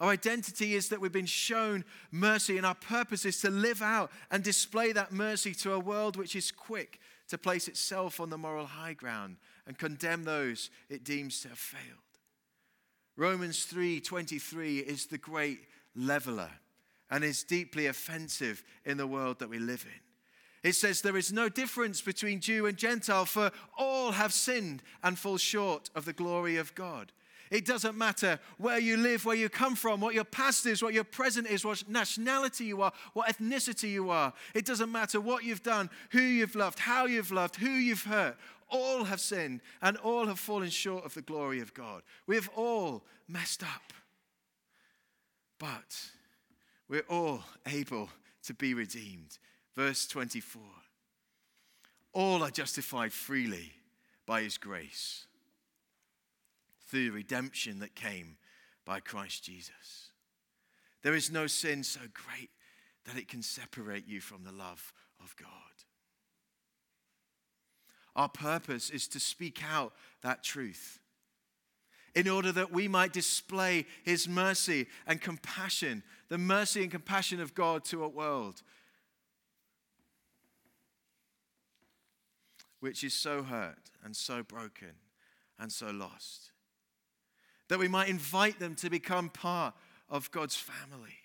Our 0.00 0.10
identity 0.10 0.74
is 0.74 0.88
that 0.88 1.00
we've 1.00 1.12
been 1.12 1.26
shown 1.26 1.84
mercy, 2.10 2.56
and 2.56 2.66
our 2.66 2.74
purpose 2.74 3.24
is 3.24 3.40
to 3.42 3.50
live 3.50 3.80
out 3.80 4.10
and 4.30 4.42
display 4.42 4.92
that 4.92 5.12
mercy 5.12 5.54
to 5.54 5.72
a 5.72 5.78
world 5.78 6.16
which 6.16 6.34
is 6.34 6.50
quick 6.50 7.00
to 7.28 7.38
place 7.38 7.68
itself 7.68 8.20
on 8.20 8.30
the 8.30 8.38
moral 8.38 8.66
high 8.66 8.94
ground 8.94 9.36
and 9.66 9.78
condemn 9.78 10.24
those 10.24 10.70
it 10.88 11.04
deems 11.04 11.40
to 11.40 11.48
have 11.48 11.58
failed. 11.58 11.98
Romans 13.16 13.64
3:23 13.64 14.80
is 14.80 15.06
the 15.06 15.18
great 15.18 15.66
leveler 15.94 16.50
and 17.10 17.22
is 17.22 17.44
deeply 17.44 17.86
offensive 17.86 18.64
in 18.84 18.96
the 18.96 19.06
world 19.06 19.38
that 19.38 19.48
we 19.48 19.58
live 19.58 19.84
in. 19.86 20.00
It 20.68 20.74
says 20.74 21.00
there 21.02 21.16
is 21.16 21.32
no 21.32 21.48
difference 21.48 22.00
between 22.00 22.40
Jew 22.40 22.66
and 22.66 22.76
Gentile 22.76 23.26
for 23.26 23.52
all 23.76 24.12
have 24.12 24.32
sinned 24.32 24.82
and 25.02 25.18
fall 25.18 25.36
short 25.36 25.90
of 25.94 26.06
the 26.06 26.12
glory 26.12 26.56
of 26.56 26.74
God. 26.74 27.12
It 27.54 27.64
doesn't 27.64 27.96
matter 27.96 28.40
where 28.58 28.80
you 28.80 28.96
live, 28.96 29.24
where 29.24 29.36
you 29.36 29.48
come 29.48 29.76
from, 29.76 30.00
what 30.00 30.12
your 30.12 30.24
past 30.24 30.66
is, 30.66 30.82
what 30.82 30.92
your 30.92 31.04
present 31.04 31.46
is, 31.46 31.64
what 31.64 31.88
nationality 31.88 32.64
you 32.64 32.82
are, 32.82 32.90
what 33.12 33.28
ethnicity 33.28 33.90
you 33.90 34.10
are. 34.10 34.32
It 34.54 34.66
doesn't 34.66 34.90
matter 34.90 35.20
what 35.20 35.44
you've 35.44 35.62
done, 35.62 35.88
who 36.10 36.20
you've 36.20 36.56
loved, 36.56 36.80
how 36.80 37.06
you've 37.06 37.30
loved, 37.30 37.54
who 37.54 37.70
you've 37.70 38.02
hurt 38.02 38.36
all 38.70 39.04
have 39.04 39.20
sinned 39.20 39.60
and 39.82 39.96
all 39.98 40.26
have 40.26 40.40
fallen 40.40 40.70
short 40.70 41.04
of 41.04 41.14
the 41.14 41.22
glory 41.22 41.60
of 41.60 41.72
God. 41.74 42.02
We've 42.26 42.50
all 42.56 43.04
messed 43.28 43.62
up. 43.62 43.92
But 45.60 46.10
we're 46.88 47.06
all 47.08 47.44
able 47.66 48.08
to 48.46 48.54
be 48.54 48.74
redeemed. 48.74 49.38
Verse 49.76 50.08
24 50.08 50.60
All 52.14 52.42
are 52.42 52.50
justified 52.50 53.12
freely 53.12 53.74
by 54.26 54.42
his 54.42 54.58
grace 54.58 55.26
through 56.94 57.06
the 57.06 57.10
redemption 57.10 57.80
that 57.80 57.96
came 57.96 58.36
by 58.84 59.00
Christ 59.00 59.42
Jesus. 59.42 60.12
There 61.02 61.16
is 61.16 61.28
no 61.28 61.48
sin 61.48 61.82
so 61.82 61.98
great 62.12 62.50
that 63.04 63.16
it 63.16 63.26
can 63.26 63.42
separate 63.42 64.06
you 64.06 64.20
from 64.20 64.44
the 64.44 64.52
love 64.52 64.92
of 65.20 65.34
God. 65.34 65.48
Our 68.14 68.28
purpose 68.28 68.90
is 68.90 69.08
to 69.08 69.18
speak 69.18 69.60
out 69.68 69.92
that 70.22 70.44
truth 70.44 71.00
in 72.14 72.28
order 72.28 72.52
that 72.52 72.70
we 72.70 72.86
might 72.86 73.12
display 73.12 73.86
His 74.04 74.28
mercy 74.28 74.86
and 75.04 75.20
compassion, 75.20 76.04
the 76.28 76.38
mercy 76.38 76.82
and 76.82 76.92
compassion 76.92 77.40
of 77.40 77.56
God 77.56 77.84
to 77.86 78.04
a 78.04 78.08
world 78.08 78.62
which 82.78 83.02
is 83.02 83.14
so 83.14 83.42
hurt 83.42 83.90
and 84.04 84.14
so 84.14 84.44
broken 84.44 84.92
and 85.58 85.72
so 85.72 85.90
lost. 85.90 86.52
That 87.68 87.78
we 87.78 87.88
might 87.88 88.08
invite 88.08 88.58
them 88.58 88.74
to 88.76 88.90
become 88.90 89.30
part 89.30 89.74
of 90.08 90.30
God's 90.30 90.56
family. 90.56 91.18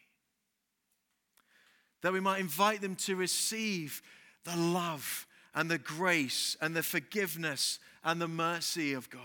that 2.01 2.13
we 2.13 2.19
might 2.19 2.39
invite 2.39 2.81
them 2.81 2.95
to 2.95 3.15
receive 3.15 4.01
the 4.45 4.55
love 4.55 5.27
and 5.53 5.69
the 5.69 5.77
grace 5.77 6.55
and 6.61 6.75
the 6.75 6.83
forgiveness 6.83 7.79
and 8.03 8.21
the 8.21 8.27
mercy 8.27 8.93
of 8.93 9.09
God. 9.09 9.21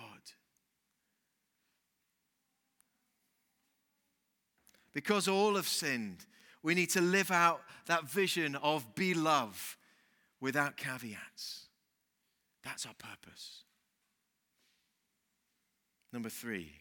Because 4.92 5.28
all 5.28 5.56
have 5.56 5.68
sinned, 5.68 6.24
we 6.62 6.74
need 6.74 6.90
to 6.90 7.00
live 7.00 7.30
out 7.30 7.62
that 7.86 8.08
vision 8.08 8.56
of 8.56 8.94
be 8.94 9.12
love 9.12 9.76
without 10.40 10.76
caveats. 10.76 11.66
That's 12.62 12.86
our 12.86 12.94
purpose. 12.94 13.62
Number 16.12 16.28
three, 16.28 16.72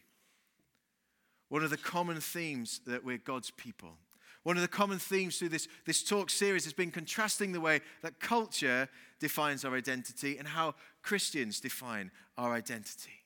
one 1.48 1.62
of 1.62 1.70
the 1.70 1.76
common 1.76 2.20
themes 2.20 2.80
that 2.86 3.04
we're 3.04 3.18
God's 3.18 3.50
people. 3.50 3.98
One 4.42 4.56
of 4.56 4.62
the 4.62 4.68
common 4.68 4.98
themes 4.98 5.38
through 5.38 5.48
this, 5.48 5.68
this 5.86 6.02
talk 6.02 6.28
series 6.28 6.64
has 6.64 6.74
been 6.74 6.90
contrasting 6.90 7.52
the 7.52 7.60
way 7.60 7.80
that 8.02 8.20
culture 8.20 8.88
defines 9.18 9.64
our 9.64 9.74
identity 9.74 10.36
and 10.36 10.46
how 10.46 10.74
Christians 11.02 11.60
define 11.60 12.10
our 12.36 12.52
identity. 12.52 13.24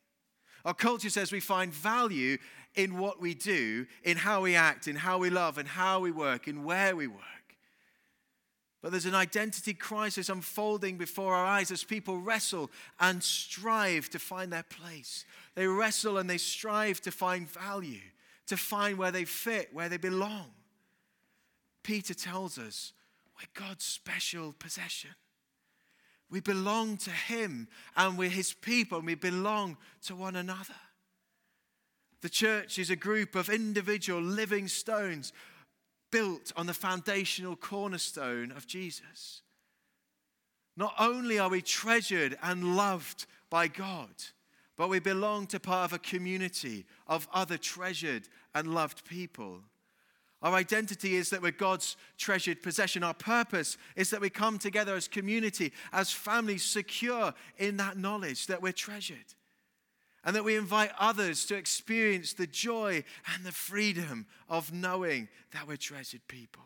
Our 0.65 0.75
culture 0.75 1.11
says 1.11 1.33
we 1.33 1.41
find 1.41 1.73
value 1.73 2.39
in 2.75 2.99
what 2.99 3.21
we 3.21 3.35
do, 3.35 3.87
in 4.05 4.17
how 4.17 4.43
we 4.43 4.55
act, 4.55 4.87
in 4.87 4.97
how 4.97 5.19
we 5.19 5.31
love, 5.31 5.59
in 5.59 5.67
how 5.67 5.99
we 5.99 6.13
work, 6.13 6.47
in 6.47 6.63
where 6.63 6.95
we 6.95 7.07
work. 7.07 7.23
But 8.81 8.93
there's 8.93 9.07
an 9.07 9.15
identity 9.15 9.75
crisis 9.75 10.29
unfolding 10.29 10.99
before 10.99 11.35
our 11.35 11.45
eyes 11.45 11.71
as 11.71 11.83
people 11.83 12.19
wrestle 12.19 12.71
and 13.01 13.23
strive 13.23 14.09
to 14.11 14.19
find 14.19 14.53
their 14.53 14.63
place. 14.63 15.25
They 15.55 15.67
wrestle 15.67 16.19
and 16.19 16.31
they 16.31 16.39
strive 16.39 17.01
to 17.01 17.11
find 17.11 17.49
value, 17.49 18.01
to 18.47 18.57
find 18.57 18.97
where 18.97 19.11
they 19.11 19.25
fit, 19.25 19.71
where 19.73 19.89
they 19.89 19.97
belong. 19.97 20.51
Peter 21.83 22.15
tells 22.15 22.57
us 22.59 22.93
we're 23.37 23.65
God's 23.67 23.85
special 23.85 24.53
possession. 24.53 25.11
We 26.31 26.41
belong 26.41 26.99
to 26.99 27.11
Him 27.11 27.69
and 27.97 28.19
we're 28.19 28.29
His 28.29 28.53
people 28.53 28.99
and 28.99 29.07
we 29.07 29.15
belong 29.15 29.77
to 30.03 30.15
one 30.15 30.37
another. 30.37 30.75
The 32.21 32.29
church 32.29 32.79
is 32.79 32.91
a 32.91 32.97
group 32.97 33.35
of 33.35 33.49
individual 33.49 34.21
living 34.21 34.69
stones 34.69 35.33
built 36.11 36.53
on 36.57 36.67
the 36.67 36.75
foundational 36.75 37.57
cornerstone 37.57 38.51
of 38.53 38.67
Jesus. 38.67 39.43
Not 40.77 40.95
only 40.99 41.39
are 41.39 41.49
we 41.49 41.61
treasured 41.61 42.39
and 42.43 42.77
loved 42.77 43.27
by 43.51 43.69
God, 43.69 44.11
but 44.77 44.89
we 44.89 45.01
belong 45.01 45.47
to 45.49 45.59
part 45.59 45.91
of 45.91 45.93
a 45.93 45.99
community 45.99 46.87
of 47.09 47.27
other 47.33 47.59
treasured 47.59 48.29
and 48.55 48.73
loved 48.73 49.05
people. 49.05 49.61
Our 50.41 50.55
identity 50.55 51.17
is 51.17 51.31
that 51.31 51.43
we're 51.43 51.51
God's 51.51 51.97
treasured 52.17 52.63
possession. 52.63 53.03
Our 53.03 53.15
purpose 53.15 53.77
is 53.97 54.11
that 54.11 54.21
we 54.21 54.31
come 54.31 54.57
together 54.57 54.95
as 54.95 55.09
community, 55.09 55.73
as 55.93 56.13
families, 56.13 56.63
secure 56.63 57.35
in 57.57 57.77
that 57.79 57.99
knowledge 57.99 58.47
that 58.47 58.63
we're 58.63 58.73
treasured. 58.73 59.35
And 60.25 60.35
that 60.35 60.45
we 60.45 60.57
invite 60.57 60.91
others 60.99 61.47
to 61.47 61.57
experience 61.57 62.33
the 62.33 62.47
joy 62.47 63.05
and 63.35 63.45
the 63.45 63.53
freedom 63.53 64.27
of 64.49 64.73
knowing 64.73 65.29
that 65.53 65.67
we're 65.67 65.77
treasured 65.77 66.27
people. 66.29 66.65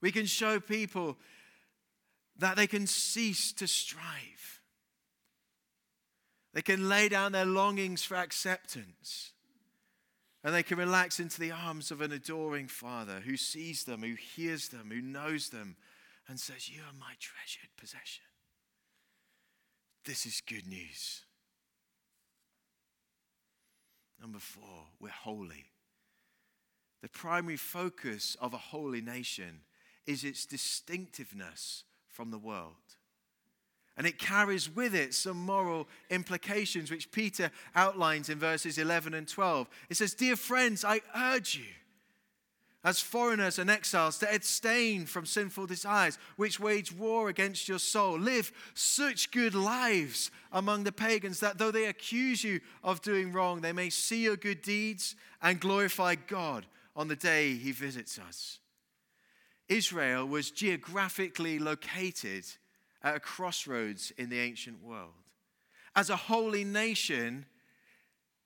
We 0.00 0.12
can 0.12 0.26
show 0.26 0.60
people 0.60 1.16
that 2.38 2.56
they 2.56 2.66
can 2.66 2.86
cease 2.86 3.52
to 3.54 3.66
strive. 3.66 4.60
They 6.52 6.62
can 6.62 6.88
lay 6.88 7.08
down 7.08 7.32
their 7.32 7.46
longings 7.46 8.02
for 8.02 8.16
acceptance 8.16 9.32
and 10.42 10.54
they 10.54 10.62
can 10.62 10.78
relax 10.78 11.20
into 11.20 11.38
the 11.38 11.50
arms 11.50 11.90
of 11.90 12.00
an 12.00 12.12
adoring 12.12 12.66
Father 12.66 13.20
who 13.24 13.36
sees 13.36 13.84
them, 13.84 14.02
who 14.02 14.14
hears 14.14 14.68
them, 14.68 14.90
who 14.90 15.02
knows 15.02 15.50
them, 15.50 15.76
and 16.28 16.40
says, 16.40 16.68
You 16.68 16.80
are 16.80 16.98
my 16.98 17.12
treasured 17.20 17.70
possession. 17.76 18.24
This 20.06 20.24
is 20.24 20.40
good 20.46 20.66
news. 20.66 21.24
Number 24.20 24.38
four, 24.38 24.86
we're 25.00 25.08
holy. 25.08 25.66
The 27.02 27.08
primary 27.08 27.56
focus 27.56 28.36
of 28.40 28.52
a 28.52 28.58
holy 28.58 29.00
nation 29.00 29.60
is 30.06 30.24
its 30.24 30.44
distinctiveness 30.44 31.84
from 32.08 32.30
the 32.30 32.38
world. 32.38 32.74
And 33.96 34.06
it 34.06 34.18
carries 34.18 34.74
with 34.74 34.94
it 34.94 35.14
some 35.14 35.36
moral 35.36 35.88
implications, 36.10 36.90
which 36.90 37.10
Peter 37.10 37.50
outlines 37.74 38.28
in 38.28 38.38
verses 38.38 38.78
11 38.78 39.14
and 39.14 39.26
12. 39.26 39.68
It 39.88 39.96
says, 39.96 40.14
Dear 40.14 40.36
friends, 40.36 40.84
I 40.84 41.00
urge 41.14 41.56
you, 41.56 41.72
as 42.82 43.00
foreigners 43.00 43.58
and 43.58 43.70
exiles, 43.70 44.18
to 44.18 44.34
abstain 44.34 45.04
from 45.04 45.26
sinful 45.26 45.66
desires, 45.66 46.18
which 46.36 46.58
wage 46.58 46.92
war 46.92 47.28
against 47.28 47.68
your 47.68 47.78
soul. 47.78 48.18
Live 48.18 48.52
such 48.74 49.30
good 49.30 49.54
lives 49.54 50.30
among 50.50 50.84
the 50.84 50.92
pagans 50.92 51.40
that 51.40 51.58
though 51.58 51.70
they 51.70 51.86
accuse 51.86 52.42
you 52.42 52.60
of 52.82 53.02
doing 53.02 53.32
wrong, 53.32 53.60
they 53.60 53.72
may 53.72 53.90
see 53.90 54.24
your 54.24 54.36
good 54.36 54.62
deeds 54.62 55.14
and 55.42 55.60
glorify 55.60 56.14
God 56.14 56.66
on 56.96 57.08
the 57.08 57.16
day 57.16 57.54
he 57.54 57.72
visits 57.72 58.18
us. 58.18 58.58
Israel 59.68 60.26
was 60.26 60.50
geographically 60.50 61.58
located 61.58 62.44
at 63.02 63.16
a 63.16 63.20
crossroads 63.20 64.12
in 64.18 64.28
the 64.28 64.40
ancient 64.40 64.82
world. 64.82 65.12
As 65.94 66.10
a 66.10 66.16
holy 66.16 66.64
nation, 66.64 67.46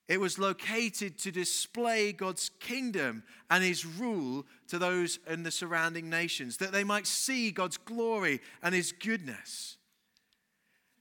it 0.09 0.21
was 0.21 0.39
located 0.39 1.19
to 1.19 1.31
display 1.31 2.13
God's 2.13 2.51
kingdom 2.61 3.23
and 3.51 3.65
his 3.65 3.87
rule 3.87 4.45
to 4.69 4.79
those 4.79 5.19
in 5.27 5.43
the 5.43 5.51
surrounding 5.51 6.11
nations, 6.11 6.59
that 6.59 6.73
they 6.73 6.85
might 6.85 7.07
see 7.07 7.51
God's 7.51 7.79
glory 7.79 8.41
and 8.63 8.75
his 8.75 8.93
goodness. 8.93 9.79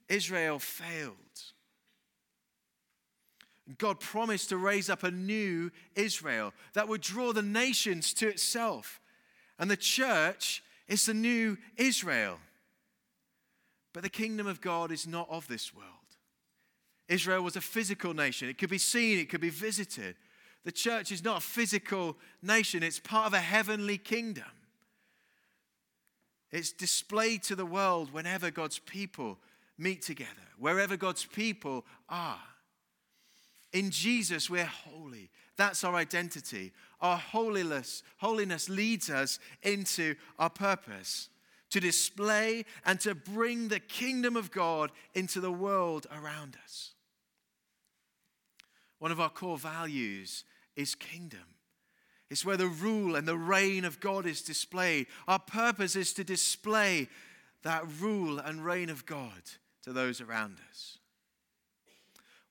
Israel 0.07 0.59
failed. 0.59 1.15
God 3.77 3.99
promised 3.99 4.49
to 4.49 4.57
raise 4.57 4.89
up 4.89 5.03
a 5.03 5.11
new 5.11 5.71
Israel 5.95 6.53
that 6.73 6.87
would 6.87 7.01
draw 7.01 7.31
the 7.33 7.41
nations 7.41 8.13
to 8.15 8.27
itself. 8.27 8.99
And 9.57 9.71
the 9.71 9.77
church 9.77 10.63
is 10.87 11.05
the 11.05 11.13
new 11.13 11.57
Israel. 11.77 12.39
But 13.93 14.03
the 14.03 14.09
kingdom 14.09 14.47
of 14.47 14.59
God 14.59 14.91
is 14.91 15.07
not 15.07 15.29
of 15.29 15.47
this 15.47 15.73
world. 15.73 16.02
Israel 17.07 17.41
was 17.41 17.55
a 17.55 17.61
physical 17.61 18.13
nation, 18.13 18.49
it 18.49 18.57
could 18.57 18.69
be 18.69 18.77
seen, 18.77 19.19
it 19.19 19.29
could 19.29 19.41
be 19.41 19.49
visited. 19.49 20.15
The 20.63 20.71
church 20.71 21.11
is 21.11 21.23
not 21.23 21.39
a 21.39 21.45
physical 21.45 22.17
nation, 22.41 22.83
it's 22.83 22.99
part 22.99 23.27
of 23.27 23.33
a 23.33 23.39
heavenly 23.39 23.97
kingdom. 23.97 24.45
It's 26.51 26.71
displayed 26.71 27.43
to 27.43 27.55
the 27.55 27.65
world 27.65 28.13
whenever 28.13 28.51
God's 28.51 28.79
people 28.79 29.39
meet 29.77 30.03
together, 30.03 30.29
wherever 30.57 30.95
God's 30.95 31.25
people 31.25 31.83
are. 32.07 32.39
In 33.73 33.89
Jesus, 33.89 34.49
we're 34.49 34.65
holy. 34.65 35.31
That's 35.57 35.83
our 35.83 35.95
identity. 35.95 36.71
Our 37.01 37.17
holiness, 37.17 38.03
holiness 38.17 38.69
leads 38.69 39.09
us 39.09 39.39
into 39.63 40.15
our 40.37 40.49
purpose 40.49 41.29
to 41.73 41.79
display 41.79 42.65
and 42.85 42.99
to 42.99 43.15
bring 43.15 43.67
the 43.67 43.79
kingdom 43.79 44.35
of 44.35 44.51
God 44.51 44.91
into 45.15 45.41
the 45.41 45.51
world 45.51 46.05
around 46.11 46.55
us. 46.63 46.91
One 48.99 49.11
of 49.11 49.19
our 49.19 49.31
core 49.31 49.57
values 49.57 50.43
is 50.75 50.93
kingdom. 50.93 51.39
It's 52.29 52.45
where 52.45 52.57
the 52.57 52.67
rule 52.67 53.15
and 53.15 53.27
the 53.27 53.37
reign 53.37 53.85
of 53.85 53.99
God 53.99 54.27
is 54.27 54.43
displayed. 54.43 55.07
Our 55.27 55.39
purpose 55.39 55.95
is 55.95 56.13
to 56.13 56.23
display 56.23 57.07
that 57.63 57.85
rule 57.99 58.37
and 58.37 58.63
reign 58.63 58.89
of 58.89 59.07
God 59.07 59.41
to 59.81 59.93
those 59.93 60.21
around 60.21 60.59
us. 60.69 60.99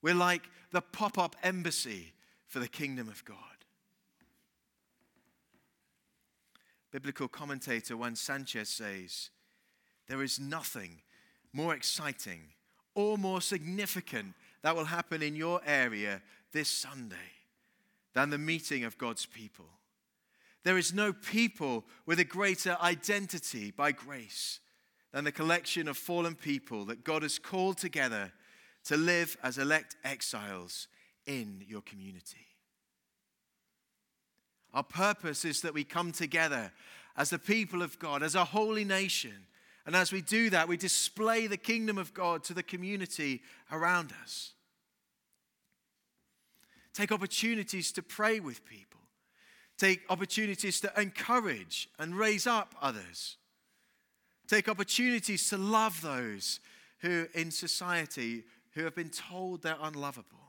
We're 0.01 0.15
like 0.15 0.43
the 0.71 0.81
pop 0.81 1.17
up 1.17 1.37
embassy 1.43 2.11
for 2.45 2.59
the 2.59 2.67
kingdom 2.67 3.07
of 3.07 3.23
God. 3.23 3.37
Biblical 6.93 7.27
commentator 7.27 7.97
Juan 7.97 8.15
Sanchez 8.15 8.69
says, 8.69 9.31
There 10.07 10.21
is 10.21 10.39
nothing 10.39 11.01
more 11.51 11.73
exciting 11.73 12.41
or 12.93 13.17
more 13.17 13.41
significant 13.41 14.35
that 14.61 14.75
will 14.75 14.85
happen 14.85 15.23
in 15.23 15.35
your 15.35 15.59
area 15.65 16.21
this 16.51 16.69
Sunday 16.69 17.15
than 18.13 18.29
the 18.29 18.37
meeting 18.37 18.83
of 18.83 18.99
God's 18.99 19.25
people. 19.25 19.65
There 20.63 20.77
is 20.77 20.93
no 20.93 21.13
people 21.13 21.83
with 22.05 22.19
a 22.19 22.23
greater 22.23 22.77
identity 22.79 23.71
by 23.71 23.91
grace 23.91 24.59
than 25.11 25.23
the 25.23 25.31
collection 25.31 25.87
of 25.87 25.97
fallen 25.97 26.35
people 26.35 26.85
that 26.85 27.03
God 27.03 27.23
has 27.23 27.39
called 27.39 27.79
together 27.79 28.31
to 28.85 28.97
live 28.97 29.35
as 29.41 29.57
elect 29.57 29.95
exiles 30.03 30.87
in 31.25 31.65
your 31.67 31.81
community. 31.81 32.52
Our 34.73 34.83
purpose 34.83 35.45
is 35.45 35.61
that 35.61 35.73
we 35.73 35.83
come 35.83 36.11
together 36.11 36.71
as 37.15 37.29
the 37.29 37.39
people 37.39 37.81
of 37.81 37.99
God, 37.99 38.23
as 38.23 38.35
a 38.35 38.45
holy 38.45 38.85
nation. 38.85 39.45
And 39.85 39.95
as 39.95 40.11
we 40.11 40.21
do 40.21 40.49
that, 40.49 40.67
we 40.67 40.77
display 40.77 41.47
the 41.47 41.57
kingdom 41.57 41.97
of 41.97 42.13
God 42.13 42.43
to 42.45 42.53
the 42.53 42.63
community 42.63 43.41
around 43.71 44.13
us. 44.23 44.53
Take 46.93 47.11
opportunities 47.11 47.91
to 47.93 48.03
pray 48.03 48.39
with 48.39 48.65
people, 48.65 48.93
Take 49.77 50.01
opportunities 50.09 50.79
to 50.81 51.01
encourage 51.01 51.89
and 51.97 52.15
raise 52.15 52.45
up 52.45 52.75
others. 52.81 53.37
Take 54.47 54.69
opportunities 54.69 55.49
to 55.49 55.57
love 55.57 56.01
those 56.01 56.59
who 56.99 57.25
in 57.33 57.49
society 57.49 58.43
who 58.73 58.83
have 58.83 58.95
been 58.95 59.09
told 59.09 59.61
they're 59.61 59.75
unlovable. 59.81 60.42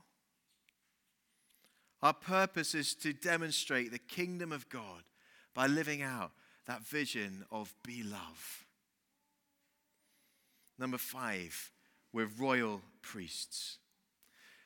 Our 2.01 2.13
purpose 2.13 2.75
is 2.75 2.93
to 2.95 3.13
demonstrate 3.13 3.91
the 3.91 3.99
kingdom 3.99 4.51
of 4.51 4.69
God 4.69 5.03
by 5.53 5.67
living 5.67 6.01
out 6.01 6.31
that 6.67 6.85
vision 6.85 7.45
of 7.51 7.73
be 7.83 8.03
love. 8.03 8.65
Number 10.77 10.97
five, 10.97 11.71
we're 12.11 12.29
royal 12.37 12.81
priests. 13.01 13.77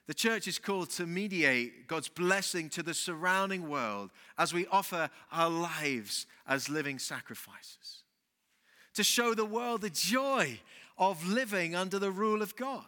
The 0.08 0.14
church 0.16 0.48
is 0.48 0.58
called 0.58 0.90
to 0.92 1.06
mediate 1.06 1.88
God's 1.88 2.08
blessing 2.08 2.70
to 2.70 2.82
the 2.82 2.96
surrounding 2.96 3.70
world 3.70 4.10
as 4.40 4.54
we 4.54 4.66
offer 4.68 5.10
our 5.32 5.52
lives 5.52 6.26
as 6.48 6.68
living 6.68 6.98
sacrifices. 6.98 8.04
To 8.96 9.04
show 9.04 9.36
the 9.36 9.46
world 9.46 9.82
the 9.82 9.92
joy 9.92 10.60
of 10.98 11.28
living 11.28 11.76
under 11.76 12.00
the 12.00 12.10
rule 12.10 12.42
of 12.42 12.56
God. 12.56 12.84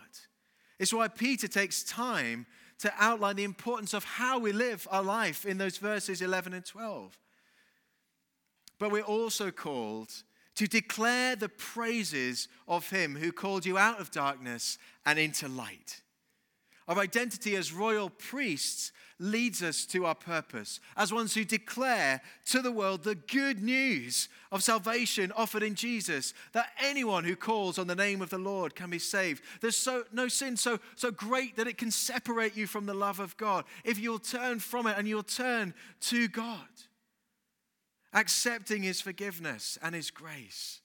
It's 0.80 0.93
why 0.93 1.10
Peter 1.10 1.47
takes 1.47 1.84
time 1.84 2.47
to 2.82 2.94
outline 3.00 3.36
the 3.36 3.44
importance 3.44 3.94
of 3.94 4.04
how 4.04 4.39
we 4.39 4.52
live 4.52 4.88
our 4.91 5.04
life 5.04 5.46
in 5.46 5.58
those 5.58 5.78
verses 5.78 6.22
11 6.22 6.54
and 6.54 6.65
12. 6.65 7.17
But 8.80 8.91
we're 8.91 9.02
also 9.02 9.52
called 9.52 10.12
to 10.56 10.67
declare 10.67 11.36
the 11.36 11.50
praises 11.50 12.48
of 12.67 12.89
Him 12.89 13.15
who 13.15 13.32
called 13.32 13.65
you 13.65 13.78
out 13.78 14.00
of 14.00 14.12
darkness 14.12 14.78
and 15.06 15.20
into 15.20 15.48
light. 15.48 16.02
Our 16.88 17.00
identity 17.00 17.56
as 17.56 17.72
royal 17.72 18.10
priests 18.10 18.91
leads 19.22 19.62
us 19.62 19.86
to 19.86 20.06
our 20.08 20.15
purpose 20.15 20.80
as 20.98 21.13
ones 21.13 21.36
who 21.36 21.46
declare 21.46 22.22
to 22.48 22.60
the 22.60 22.72
world 22.72 23.04
the 23.04 23.13
good 23.15 23.62
news 23.62 24.28
of 24.52 24.63
salvation 24.63 25.32
offered 25.36 25.62
in 25.62 25.76
Jesus, 25.76 26.34
that 26.54 26.72
anyone 26.82 27.24
who 27.24 27.36
calls 27.36 27.78
on 27.78 27.86
the 27.86 27.96
name 27.96 28.22
of 28.22 28.32
the 28.32 28.39
Lord 28.39 28.76
can 28.76 28.89
be 28.89 28.98
saved. 29.00 29.44
There's 29.62 29.78
so, 29.78 30.04
no 30.12 30.28
sin 30.28 30.58
so, 30.58 30.80
so 30.96 31.12
great 31.12 31.56
that 31.58 31.67
it 31.67 31.78
can 31.78 31.91
separate 31.91 32.58
you 32.58 32.65
from 32.65 32.88
the 32.88 32.96
love 32.96 33.20
of 33.20 33.38
God 33.38 33.65
if 33.86 34.00
you'll 34.00 34.20
turn 34.20 34.60
from 34.60 34.88
it 34.88 34.98
and 34.98 35.08
you'll 35.08 35.22
turn 35.22 35.76
to 36.02 36.28
God, 36.28 36.67
accepting 38.12 38.82
His 38.82 39.02
forgiveness 39.02 39.78
and 39.84 39.94
His 39.94 40.10
grace. 40.10 40.82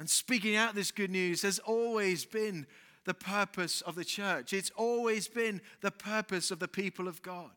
And 0.00 0.10
speaking 0.10 0.56
out 0.56 0.74
this 0.74 0.90
good 0.90 1.10
news 1.10 1.42
has 1.42 1.58
always 1.60 2.24
been 2.24 2.66
the 3.08 3.14
purpose 3.14 3.80
of 3.80 3.94
the 3.94 4.04
church. 4.04 4.52
It's 4.52 4.70
always 4.76 5.28
been 5.28 5.62
the 5.80 5.90
purpose 5.90 6.50
of 6.50 6.58
the 6.58 6.68
people 6.68 7.08
of 7.08 7.22
God. 7.22 7.50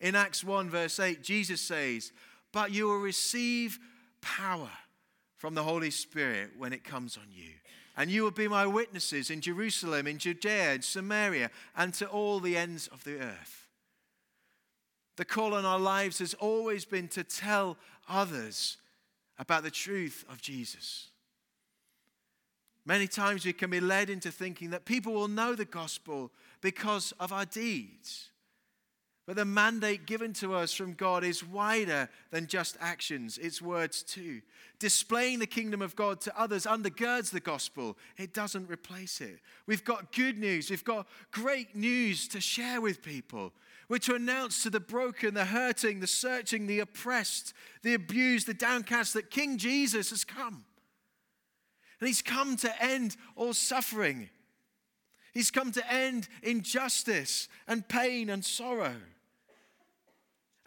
In 0.00 0.16
Acts 0.16 0.42
1, 0.42 0.68
verse 0.68 0.98
8, 0.98 1.22
Jesus 1.22 1.60
says, 1.60 2.12
But 2.52 2.72
you 2.72 2.88
will 2.88 2.98
receive 2.98 3.78
power 4.20 4.70
from 5.36 5.54
the 5.54 5.62
Holy 5.62 5.90
Spirit 5.90 6.50
when 6.58 6.72
it 6.72 6.82
comes 6.82 7.16
on 7.16 7.28
you. 7.30 7.52
And 7.96 8.10
you 8.10 8.24
will 8.24 8.32
be 8.32 8.48
my 8.48 8.66
witnesses 8.66 9.30
in 9.30 9.40
Jerusalem, 9.40 10.08
in 10.08 10.18
Judea, 10.18 10.74
in 10.74 10.82
Samaria, 10.82 11.50
and 11.76 11.94
to 11.94 12.08
all 12.08 12.40
the 12.40 12.56
ends 12.56 12.88
of 12.88 13.04
the 13.04 13.20
earth. 13.20 13.68
The 15.16 15.24
call 15.24 15.54
on 15.54 15.64
our 15.64 15.78
lives 15.78 16.18
has 16.18 16.34
always 16.34 16.84
been 16.84 17.06
to 17.08 17.22
tell 17.22 17.76
others 18.08 18.76
about 19.38 19.62
the 19.62 19.70
truth 19.70 20.24
of 20.28 20.42
Jesus. 20.42 21.10
Many 22.86 23.08
times 23.08 23.44
we 23.44 23.52
can 23.52 23.70
be 23.70 23.80
led 23.80 24.08
into 24.08 24.30
thinking 24.30 24.70
that 24.70 24.84
people 24.84 25.12
will 25.12 25.28
know 25.28 25.56
the 25.56 25.64
gospel 25.64 26.30
because 26.60 27.12
of 27.18 27.32
our 27.32 27.44
deeds. 27.44 28.30
But 29.26 29.34
the 29.34 29.44
mandate 29.44 30.06
given 30.06 30.32
to 30.34 30.54
us 30.54 30.72
from 30.72 30.92
God 30.92 31.24
is 31.24 31.42
wider 31.44 32.08
than 32.30 32.46
just 32.46 32.76
actions, 32.80 33.38
it's 33.38 33.60
words 33.60 34.04
too. 34.04 34.40
Displaying 34.78 35.40
the 35.40 35.48
kingdom 35.48 35.82
of 35.82 35.96
God 35.96 36.20
to 36.20 36.40
others 36.40 36.64
undergirds 36.64 37.30
the 37.30 37.40
gospel, 37.40 37.98
it 38.16 38.32
doesn't 38.32 38.70
replace 38.70 39.20
it. 39.20 39.40
We've 39.66 39.84
got 39.84 40.12
good 40.12 40.38
news, 40.38 40.70
we've 40.70 40.84
got 40.84 41.08
great 41.32 41.74
news 41.74 42.28
to 42.28 42.40
share 42.40 42.80
with 42.80 43.02
people. 43.02 43.52
We're 43.88 43.98
to 43.98 44.14
announce 44.14 44.62
to 44.62 44.70
the 44.70 44.80
broken, 44.80 45.34
the 45.34 45.44
hurting, 45.44 45.98
the 45.98 46.06
searching, 46.06 46.68
the 46.68 46.80
oppressed, 46.80 47.52
the 47.82 47.94
abused, 47.94 48.46
the 48.46 48.54
downcast 48.54 49.14
that 49.14 49.30
King 49.30 49.58
Jesus 49.58 50.10
has 50.10 50.22
come. 50.22 50.64
And 52.00 52.08
he's 52.08 52.22
come 52.22 52.56
to 52.56 52.82
end 52.82 53.16
all 53.36 53.54
suffering. 53.54 54.28
He's 55.32 55.50
come 55.50 55.72
to 55.72 55.92
end 55.92 56.28
injustice 56.42 57.48
and 57.66 57.86
pain 57.86 58.30
and 58.30 58.44
sorrow 58.44 58.94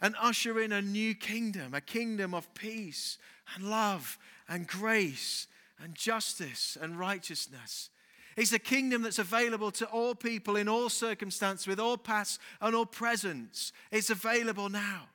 and 0.00 0.14
usher 0.20 0.60
in 0.60 0.72
a 0.72 0.82
new 0.82 1.14
kingdom, 1.14 1.74
a 1.74 1.80
kingdom 1.80 2.34
of 2.34 2.52
peace 2.54 3.18
and 3.54 3.68
love 3.68 4.18
and 4.48 4.66
grace 4.66 5.46
and 5.82 5.94
justice 5.94 6.76
and 6.80 6.98
righteousness. 6.98 7.90
It's 8.36 8.52
a 8.52 8.58
kingdom 8.58 9.02
that's 9.02 9.18
available 9.18 9.70
to 9.72 9.86
all 9.86 10.14
people 10.14 10.56
in 10.56 10.68
all 10.68 10.88
circumstances, 10.88 11.66
with 11.66 11.80
all 11.80 11.98
past 11.98 12.40
and 12.60 12.74
all 12.74 12.86
presents. 12.86 13.72
It's 13.90 14.10
available 14.10 14.68
now. 14.68 15.08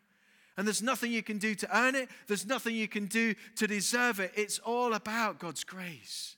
And 0.57 0.65
there's 0.65 0.81
nothing 0.81 1.11
you 1.11 1.23
can 1.23 1.37
do 1.37 1.53
to 1.55 1.77
earn 1.77 1.95
it, 1.95 2.09
there's 2.27 2.45
nothing 2.45 2.75
you 2.75 2.87
can 2.87 3.05
do 3.07 3.35
to 3.57 3.67
deserve 3.67 4.19
it. 4.19 4.31
It's 4.35 4.59
all 4.59 4.93
about 4.93 5.39
God's 5.39 5.63
grace. 5.63 6.37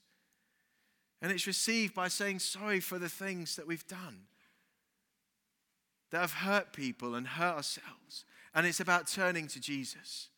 And 1.22 1.32
it's 1.32 1.46
received 1.46 1.94
by 1.94 2.08
saying 2.08 2.40
sorry 2.40 2.80
for 2.80 2.98
the 2.98 3.08
things 3.08 3.56
that 3.56 3.66
we've 3.66 3.86
done 3.86 4.22
that 6.10 6.20
have 6.20 6.32
hurt 6.32 6.72
people 6.72 7.14
and 7.14 7.26
hurt 7.26 7.56
ourselves. 7.56 8.24
And 8.54 8.66
it's 8.66 8.80
about 8.80 9.08
turning 9.08 9.46
to 9.48 9.60
Jesus. 9.60 10.28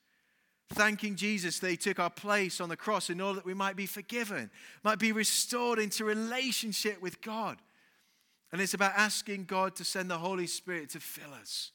Thanking 0.70 1.16
Jesus 1.16 1.58
that 1.58 1.70
He 1.70 1.76
took 1.76 1.98
our 1.98 2.10
place 2.10 2.60
on 2.60 2.68
the 2.68 2.76
cross 2.76 3.10
in 3.10 3.20
order 3.20 3.36
that 3.36 3.46
we 3.46 3.54
might 3.54 3.76
be 3.76 3.86
forgiven, 3.86 4.50
might 4.82 4.98
be 4.98 5.12
restored 5.12 5.78
into 5.78 6.04
relationship 6.04 7.00
with 7.00 7.20
God. 7.22 7.58
And 8.52 8.60
it's 8.60 8.74
about 8.74 8.92
asking 8.96 9.44
God 9.44 9.76
to 9.76 9.84
send 9.84 10.10
the 10.10 10.18
Holy 10.18 10.46
Spirit 10.46 10.90
to 10.90 11.00
fill 11.00 11.32
us 11.34 11.72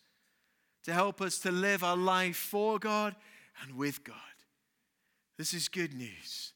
to 0.86 0.94
help 0.94 1.22
us 1.22 1.40
to 1.40 1.52
live 1.52 1.84
our 1.84 1.98
life 1.98 2.38
for 2.38 2.80
God 2.80 3.16
and 3.62 3.76
with 3.76 4.04
God. 4.04 4.16
This 5.38 5.54
is 5.54 5.68
good 5.68 5.94
news, 5.94 6.54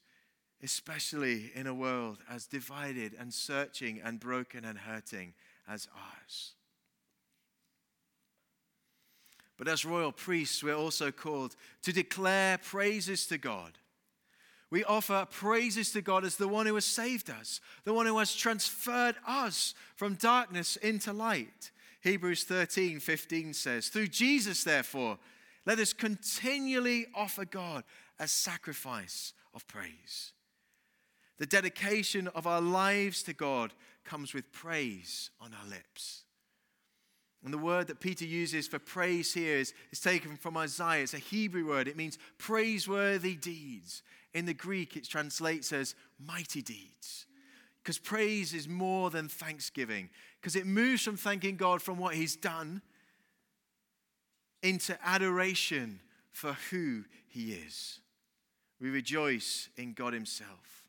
especially 0.62 1.50
in 1.54 1.66
a 1.66 1.74
world 1.74 2.18
as 2.30 2.46
divided 2.46 3.14
and 3.18 3.34
searching 3.34 4.00
and 4.02 4.20
broken 4.20 4.64
and 4.64 4.78
hurting 4.78 5.34
as 5.68 5.88
ours. 5.94 6.52
But 9.58 9.68
as 9.68 9.84
royal 9.84 10.12
priests, 10.12 10.62
we're 10.62 10.74
also 10.74 11.10
called 11.10 11.54
to 11.82 11.92
declare 11.92 12.56
praises 12.56 13.26
to 13.26 13.36
God. 13.36 13.72
We 14.70 14.84
offer 14.84 15.26
praises 15.28 15.90
to 15.92 16.00
God 16.00 16.24
as 16.24 16.36
the 16.36 16.48
one 16.48 16.66
who 16.66 16.76
has 16.76 16.84
saved 16.84 17.28
us, 17.28 17.60
the 17.84 17.92
one 17.92 18.06
who 18.06 18.18
has 18.18 18.34
transferred 18.34 19.16
us 19.26 19.74
from 19.96 20.14
darkness 20.14 20.76
into 20.76 21.12
light. 21.12 21.72
Hebrews 22.00 22.44
13 22.44 23.00
15 23.00 23.54
says, 23.54 23.88
Through 23.88 24.08
Jesus, 24.08 24.64
therefore, 24.64 25.18
let 25.66 25.78
us 25.78 25.92
continually 25.92 27.06
offer 27.14 27.44
God 27.44 27.84
a 28.18 28.26
sacrifice 28.26 29.32
of 29.54 29.66
praise. 29.66 30.32
The 31.38 31.46
dedication 31.46 32.28
of 32.28 32.46
our 32.46 32.60
lives 32.60 33.22
to 33.24 33.32
God 33.32 33.72
comes 34.04 34.34
with 34.34 34.52
praise 34.52 35.30
on 35.40 35.52
our 35.54 35.68
lips. 35.68 36.24
And 37.42 37.52
the 37.54 37.58
word 37.58 37.86
that 37.86 38.00
Peter 38.00 38.26
uses 38.26 38.68
for 38.68 38.78
praise 38.78 39.32
here 39.32 39.56
is, 39.56 39.72
is 39.90 40.00
taken 40.00 40.36
from 40.36 40.58
Isaiah. 40.58 41.02
It's 41.02 41.14
a 41.14 41.18
Hebrew 41.18 41.66
word. 41.66 41.88
It 41.88 41.96
means 41.96 42.18
praiseworthy 42.36 43.34
deeds. 43.34 44.02
In 44.34 44.44
the 44.44 44.54
Greek, 44.54 44.96
it 44.96 45.08
translates 45.08 45.72
as 45.72 45.94
mighty 46.18 46.60
deeds. 46.60 47.26
Because 47.82 47.98
praise 47.98 48.52
is 48.52 48.68
more 48.68 49.10
than 49.10 49.28
thanksgiving 49.28 50.10
because 50.40 50.56
it 50.56 50.66
moves 50.66 51.02
from 51.02 51.16
thanking 51.16 51.56
God 51.56 51.80
from 51.82 51.98
what 51.98 52.14
He's 52.14 52.36
done 52.36 52.82
into 54.62 54.96
adoration 55.04 56.00
for 56.30 56.56
who 56.70 57.04
He 57.28 57.52
is. 57.52 58.00
We 58.80 58.90
rejoice 58.90 59.68
in 59.76 59.92
God 59.92 60.12
Himself. 60.12 60.88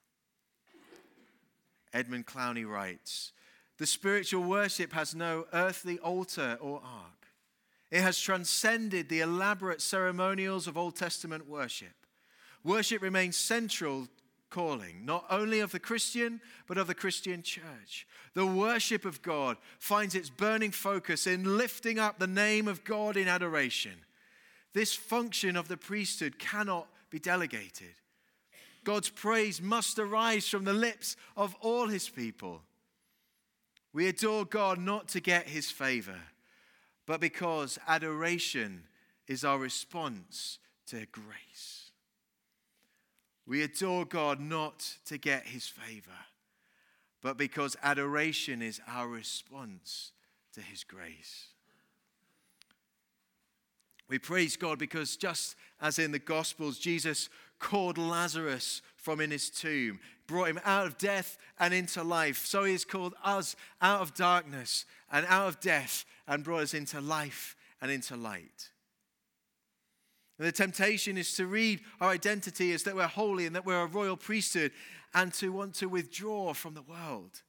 Edmund 1.94 2.26
Clowney 2.26 2.68
writes 2.68 3.34
The 3.78 3.86
spiritual 3.86 4.44
worship 4.44 4.94
has 4.94 5.14
no 5.14 5.46
earthly 5.54 6.00
altar 6.00 6.58
or 6.62 6.82
ark, 6.84 7.28
it 7.90 8.02
has 8.02 8.20
transcended 8.20 9.10
the 9.10 9.20
elaborate 9.20 9.82
ceremonials 9.82 10.68
of 10.68 10.78
Old 10.78 10.96
Testament 10.96 11.48
worship. 11.48 11.94
Worship 12.64 13.02
remains 13.02 13.36
central 13.36 14.08
calling, 14.52 15.04
not 15.04 15.26
only 15.32 15.60
of 15.62 15.72
the 15.72 15.80
Christian, 15.80 16.40
but 16.68 16.78
of 16.78 16.86
the 16.86 16.94
Christian 16.94 17.42
church. 17.42 18.06
The 18.36 18.46
worship 18.46 19.04
of 19.06 19.24
God 19.24 19.58
finds 19.80 20.14
its 20.14 20.30
burning 20.30 20.72
focus 20.72 21.26
in 21.26 21.58
lifting 21.58 21.98
up 21.98 22.20
the 22.20 22.28
name 22.28 22.68
of 22.68 22.84
God 22.84 23.18
in 23.18 23.28
adoration. 23.28 23.94
This 24.74 24.94
function 24.94 25.56
of 25.56 25.68
the 25.68 25.78
priesthood 25.78 26.38
cannot 26.38 26.88
be 27.10 27.20
delegated. 27.20 27.96
God's 28.84 29.10
praise 29.10 29.62
must 29.62 29.98
arise 30.00 30.48
from 30.48 30.64
the 30.64 30.74
lips 30.74 31.16
of 31.36 31.56
all 31.62 31.88
his 31.88 32.10
people. 32.10 32.62
We 33.94 34.08
adore 34.08 34.46
God 34.46 34.80
not 34.80 35.08
to 35.10 35.20
get 35.20 35.48
his 35.48 35.70
favor, 35.70 36.20
but 37.06 37.20
because 37.20 37.78
adoration 37.88 38.84
is 39.28 39.44
our 39.44 39.60
response 39.60 40.60
to 40.88 41.06
grace. 41.12 41.91
We 43.46 43.64
adore 43.64 44.06
God 44.06 44.40
not 44.40 44.98
to 45.06 45.18
get 45.18 45.48
his 45.48 45.68
favor, 45.68 46.12
but 47.22 47.38
because 47.38 47.76
adoration 47.82 48.62
is 48.62 48.80
our 48.88 49.08
response 49.08 50.12
to 50.54 50.62
his 50.62 50.84
grace. 50.84 51.48
We 54.08 54.20
praise 54.20 54.58
God 54.58 54.78
because 54.78 55.16
just 55.16 55.56
as 55.80 55.98
in 55.98 56.12
the 56.12 56.20
Gospels, 56.20 56.78
Jesus 56.78 57.30
called 57.60 57.98
Lazarus 57.98 58.82
from 58.98 59.22
in 59.22 59.32
his 59.32 59.50
tomb, 59.50 60.00
brought 60.28 60.50
him 60.50 60.60
out 60.66 60.86
of 60.86 60.98
death 60.98 61.38
and 61.60 61.74
into 61.74 62.04
life. 62.04 62.46
So 62.46 62.66
he 62.66 62.74
has 62.74 62.84
called 62.84 63.14
us 63.24 63.56
out 63.82 64.02
of 64.02 64.14
darkness 64.14 64.86
and 65.12 65.26
out 65.30 65.48
of 65.48 65.60
death 65.62 66.04
and 66.28 66.44
brought 66.44 66.64
us 66.64 66.74
into 66.74 67.00
life 67.00 67.56
and 67.82 67.90
into 67.90 68.18
light. 68.18 68.72
And 70.42 70.48
the 70.48 70.52
temptation 70.52 71.20
is 71.20 71.36
to 71.36 71.46
read 71.46 71.82
our 72.00 72.10
identity 72.10 72.74
as 72.74 72.82
that 72.84 72.96
we're 72.96 73.06
holy 73.06 73.46
and 73.46 73.56
that 73.56 73.64
we're 73.64 73.84
a 73.84 73.86
royal 73.86 74.18
priesthood 74.18 74.72
and 75.14 75.32
to 75.36 75.52
want 75.52 75.76
to 75.76 75.86
withdraw 75.86 76.52
from 76.56 76.74
the 76.74 76.82
world. 76.82 77.44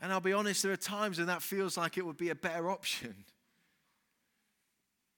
And 0.00 0.10
I'll 0.10 0.18
be 0.18 0.32
honest, 0.32 0.62
there 0.62 0.72
are 0.72 0.78
times 0.78 1.18
when 1.18 1.26
that 1.26 1.42
feels 1.42 1.76
like 1.76 1.98
it 1.98 2.06
would 2.06 2.16
be 2.16 2.30
a 2.30 2.34
better 2.34 2.70
option. 2.70 3.14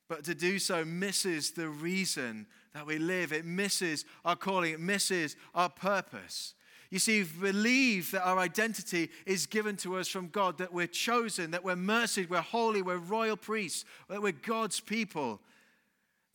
But 0.08 0.24
to 0.24 0.34
do 0.34 0.58
so 0.58 0.84
misses 0.84 1.52
the 1.52 1.68
reason 1.68 2.48
that 2.74 2.84
we 2.84 2.98
live. 2.98 3.32
It 3.32 3.44
misses 3.44 4.04
our 4.24 4.34
calling, 4.34 4.72
it 4.72 4.80
misses 4.80 5.36
our 5.54 5.68
purpose. 5.68 6.54
You 6.90 6.98
see, 6.98 7.22
believe 7.22 8.10
that 8.10 8.26
our 8.26 8.40
identity 8.40 9.10
is 9.24 9.46
given 9.46 9.76
to 9.76 9.98
us 9.98 10.08
from 10.08 10.26
God, 10.26 10.58
that 10.58 10.72
we're 10.72 10.88
chosen, 10.88 11.52
that 11.52 11.62
we're 11.62 11.76
mercied, 11.76 12.28
we're 12.28 12.40
holy, 12.40 12.82
we're 12.82 12.96
royal 12.96 13.36
priests, 13.36 13.84
that 14.08 14.20
we're 14.20 14.32
God's 14.32 14.80
people, 14.80 15.40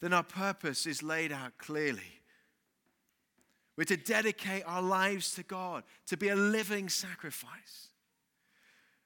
then 0.05 0.13
our 0.13 0.21
purpose 0.21 0.85
is 0.85 1.01
laid 1.01 1.31
out 1.31 1.57
clearly. 1.57 2.21
We're 3.75 3.85
to 3.85 3.97
dedicate 3.97 4.61
our 4.67 4.83
lives 4.83 5.33
to 5.33 5.41
God, 5.41 5.83
to 6.05 6.15
be 6.15 6.29
a 6.29 6.35
living 6.35 6.89
sacrifice. 6.89 7.87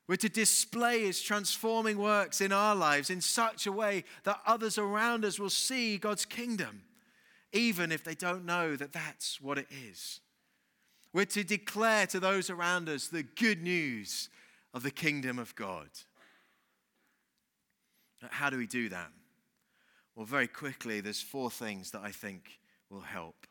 We're 0.09 0.17
to 0.17 0.27
display 0.27 1.05
His 1.05 1.21
transforming 1.21 1.99
works 1.99 2.41
in 2.41 2.51
our 2.51 2.75
lives 2.75 3.09
in 3.09 3.21
such 3.21 3.65
a 3.65 3.71
way 3.71 4.03
that 4.25 4.41
others 4.45 4.77
around 4.77 5.23
us 5.23 5.39
will 5.39 5.49
see 5.49 5.97
God's 5.97 6.25
kingdom 6.25 6.81
even 7.53 7.93
if 7.93 8.03
they 8.03 8.13
don't 8.13 8.43
know 8.43 8.75
that 8.75 8.91
that's 8.91 9.39
what 9.39 9.57
it 9.57 9.67
is. 9.89 10.19
We're 11.13 11.23
to 11.27 11.45
declare 11.45 12.07
to 12.07 12.19
those 12.19 12.49
around 12.49 12.89
us 12.89 13.07
the 13.07 13.23
good 13.23 13.63
news 13.63 14.27
of 14.73 14.83
the 14.83 14.91
kingdom 14.91 15.39
of 15.39 15.55
God. 15.55 15.87
How 18.31 18.49
do 18.49 18.57
we 18.57 18.67
do 18.67 18.89
that? 18.89 19.11
Well, 20.19 20.25
very 20.25 20.49
quickly, 20.49 20.99
there's 20.99 21.21
four 21.21 21.49
things 21.49 21.91
that 21.91 22.01
I 22.03 22.11
think 22.11 22.59
will 22.89 22.99
help. 22.99 23.47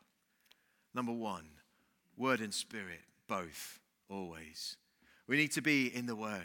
Number 0.93 1.11
one, 1.11 1.47
word 2.15 2.41
and 2.41 2.53
spirit, 2.53 2.99
both, 3.27 3.79
always. 4.07 4.77
We 5.29 5.37
need 5.37 5.51
to 5.51 5.61
be 5.61 5.95
in 5.95 6.07
the 6.07 6.15
Word. 6.15 6.41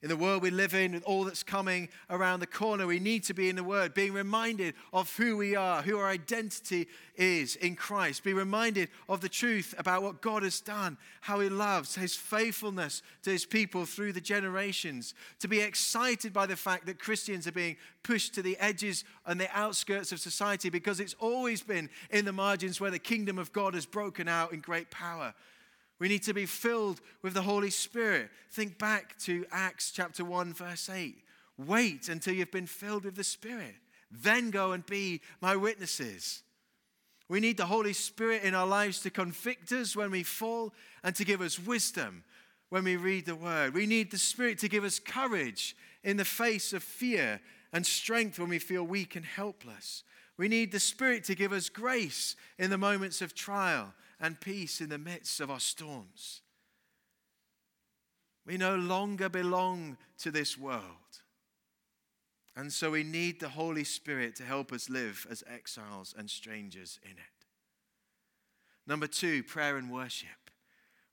In 0.00 0.08
the 0.08 0.16
world 0.16 0.44
we 0.44 0.50
live 0.50 0.72
in, 0.72 0.92
with 0.92 1.02
all 1.02 1.24
that's 1.24 1.42
coming 1.42 1.88
around 2.08 2.38
the 2.38 2.46
corner, 2.46 2.86
we 2.86 3.00
need 3.00 3.24
to 3.24 3.34
be 3.34 3.48
in 3.48 3.56
the 3.56 3.64
Word, 3.64 3.94
being 3.94 4.12
reminded 4.12 4.74
of 4.92 5.12
who 5.16 5.36
we 5.36 5.56
are, 5.56 5.82
who 5.82 5.98
our 5.98 6.06
identity 6.06 6.86
is 7.16 7.56
in 7.56 7.74
Christ. 7.74 8.22
Be 8.22 8.32
reminded 8.34 8.90
of 9.08 9.22
the 9.22 9.28
truth 9.28 9.74
about 9.76 10.04
what 10.04 10.22
God 10.22 10.44
has 10.44 10.60
done, 10.60 10.98
how 11.20 11.40
He 11.40 11.48
loves, 11.48 11.96
His 11.96 12.14
faithfulness 12.14 13.02
to 13.24 13.30
His 13.30 13.44
people 13.44 13.84
through 13.84 14.12
the 14.12 14.20
generations. 14.20 15.14
To 15.40 15.48
be 15.48 15.58
excited 15.58 16.32
by 16.32 16.46
the 16.46 16.54
fact 16.54 16.86
that 16.86 17.00
Christians 17.00 17.48
are 17.48 17.52
being 17.52 17.76
pushed 18.04 18.34
to 18.34 18.42
the 18.42 18.56
edges 18.58 19.02
and 19.26 19.40
the 19.40 19.50
outskirts 19.52 20.12
of 20.12 20.20
society 20.20 20.70
because 20.70 21.00
it's 21.00 21.16
always 21.18 21.60
been 21.60 21.90
in 22.12 22.24
the 22.24 22.32
margins 22.32 22.80
where 22.80 22.92
the 22.92 23.00
kingdom 23.00 23.36
of 23.36 23.52
God 23.52 23.74
has 23.74 23.84
broken 23.84 24.28
out 24.28 24.52
in 24.52 24.60
great 24.60 24.92
power. 24.92 25.34
We 25.98 26.08
need 26.08 26.22
to 26.24 26.34
be 26.34 26.46
filled 26.46 27.00
with 27.22 27.34
the 27.34 27.42
Holy 27.42 27.70
Spirit. 27.70 28.30
Think 28.50 28.78
back 28.78 29.18
to 29.20 29.46
Acts 29.50 29.90
chapter 29.90 30.24
1, 30.24 30.54
verse 30.54 30.88
8. 30.88 31.16
Wait 31.56 32.08
until 32.08 32.34
you've 32.34 32.52
been 32.52 32.66
filled 32.66 33.04
with 33.04 33.16
the 33.16 33.24
Spirit. 33.24 33.74
Then 34.10 34.50
go 34.50 34.72
and 34.72 34.86
be 34.86 35.20
my 35.40 35.56
witnesses. 35.56 36.42
We 37.28 37.40
need 37.40 37.56
the 37.56 37.66
Holy 37.66 37.92
Spirit 37.92 38.42
in 38.42 38.54
our 38.54 38.66
lives 38.66 39.00
to 39.00 39.10
convict 39.10 39.72
us 39.72 39.94
when 39.94 40.10
we 40.10 40.22
fall 40.22 40.72
and 41.02 41.14
to 41.16 41.24
give 41.24 41.40
us 41.40 41.58
wisdom 41.58 42.24
when 42.70 42.84
we 42.84 42.96
read 42.96 43.26
the 43.26 43.34
Word. 43.34 43.74
We 43.74 43.86
need 43.86 44.10
the 44.10 44.18
Spirit 44.18 44.58
to 44.60 44.68
give 44.68 44.84
us 44.84 44.98
courage 44.98 45.76
in 46.04 46.16
the 46.16 46.24
face 46.24 46.72
of 46.72 46.82
fear 46.82 47.40
and 47.72 47.84
strength 47.84 48.38
when 48.38 48.48
we 48.48 48.58
feel 48.58 48.84
weak 48.84 49.16
and 49.16 49.24
helpless. 49.24 50.04
We 50.36 50.48
need 50.48 50.72
the 50.72 50.80
Spirit 50.80 51.24
to 51.24 51.34
give 51.34 51.52
us 51.52 51.68
grace 51.68 52.36
in 52.58 52.70
the 52.70 52.78
moments 52.78 53.20
of 53.20 53.34
trial 53.34 53.92
and 54.20 54.40
peace 54.40 54.80
in 54.80 54.88
the 54.88 54.98
midst 54.98 55.40
of 55.40 55.50
our 55.50 55.60
storms. 55.60 56.42
We 58.46 58.56
no 58.56 58.76
longer 58.76 59.28
belong 59.28 59.98
to 60.18 60.30
this 60.30 60.56
world. 60.56 60.82
And 62.56 62.72
so 62.72 62.90
we 62.90 63.04
need 63.04 63.38
the 63.38 63.50
Holy 63.50 63.84
Spirit 63.84 64.34
to 64.36 64.42
help 64.42 64.72
us 64.72 64.90
live 64.90 65.26
as 65.30 65.44
exiles 65.46 66.14
and 66.18 66.28
strangers 66.28 66.98
in 67.04 67.12
it. 67.12 67.46
Number 68.86 69.06
two, 69.06 69.42
prayer 69.42 69.76
and 69.76 69.92
worship. 69.92 70.50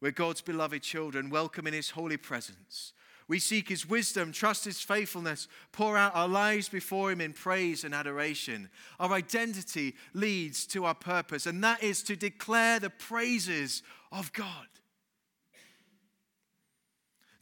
We're 0.02 0.12
God's 0.12 0.42
beloved 0.42 0.82
children, 0.82 1.30
welcome 1.30 1.68
in 1.68 1.74
His 1.74 1.92
holy 1.92 2.18
presence. 2.18 2.94
We 3.28 3.40
seek 3.40 3.70
His 3.70 3.90
wisdom, 3.90 4.32
trust 4.32 4.66
His 4.66 4.82
faithfulness, 4.82 5.48
pour 5.72 5.98
out 5.98 6.16
our 6.16 6.28
lives 6.28 6.70
before 6.70 7.12
Him 7.12 7.22
in 7.22 7.34
praise 7.34 7.84
and 7.84 7.94
adoration. 7.94 8.70
Our 9.00 9.14
identity 9.14 9.96
leads 10.14 10.68
to 10.68 10.86
our 10.86 10.94
purpose, 10.94 11.48
and 11.48 11.64
that 11.64 11.82
is 11.82 12.04
to 12.04 12.16
declare 12.16 12.80
the 12.80 12.92
praises 12.92 13.82
of 14.12 14.32
God. 14.34 14.68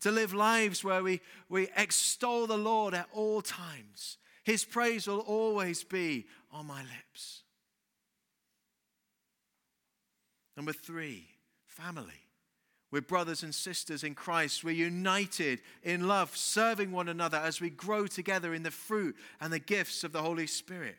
To 0.01 0.11
live 0.11 0.33
lives 0.33 0.83
where 0.83 1.03
we, 1.03 1.21
we 1.49 1.69
extol 1.75 2.47
the 2.47 2.57
Lord 2.57 2.93
at 2.93 3.07
all 3.13 3.41
times. 3.41 4.17
His 4.43 4.65
praise 4.65 5.07
will 5.07 5.19
always 5.19 5.83
be 5.83 6.27
on 6.51 6.67
my 6.67 6.81
lips. 6.81 7.43
Number 10.55 10.73
three, 10.73 11.27
family. 11.65 12.22
We're 12.93 13.01
brothers 13.01 13.41
and 13.41 13.55
sisters 13.55 14.03
in 14.03 14.13
Christ. 14.13 14.63
We're 14.63 14.75
united 14.75 15.61
in 15.81 16.07
love, 16.07 16.37
serving 16.37 16.91
one 16.91 17.09
another 17.09 17.37
as 17.37 17.59
we 17.59 17.71
grow 17.71 18.05
together 18.05 18.53
in 18.53 18.61
the 18.61 18.69
fruit 18.69 19.15
and 19.41 19.51
the 19.51 19.57
gifts 19.57 20.03
of 20.03 20.11
the 20.11 20.21
Holy 20.21 20.45
Spirit. 20.45 20.97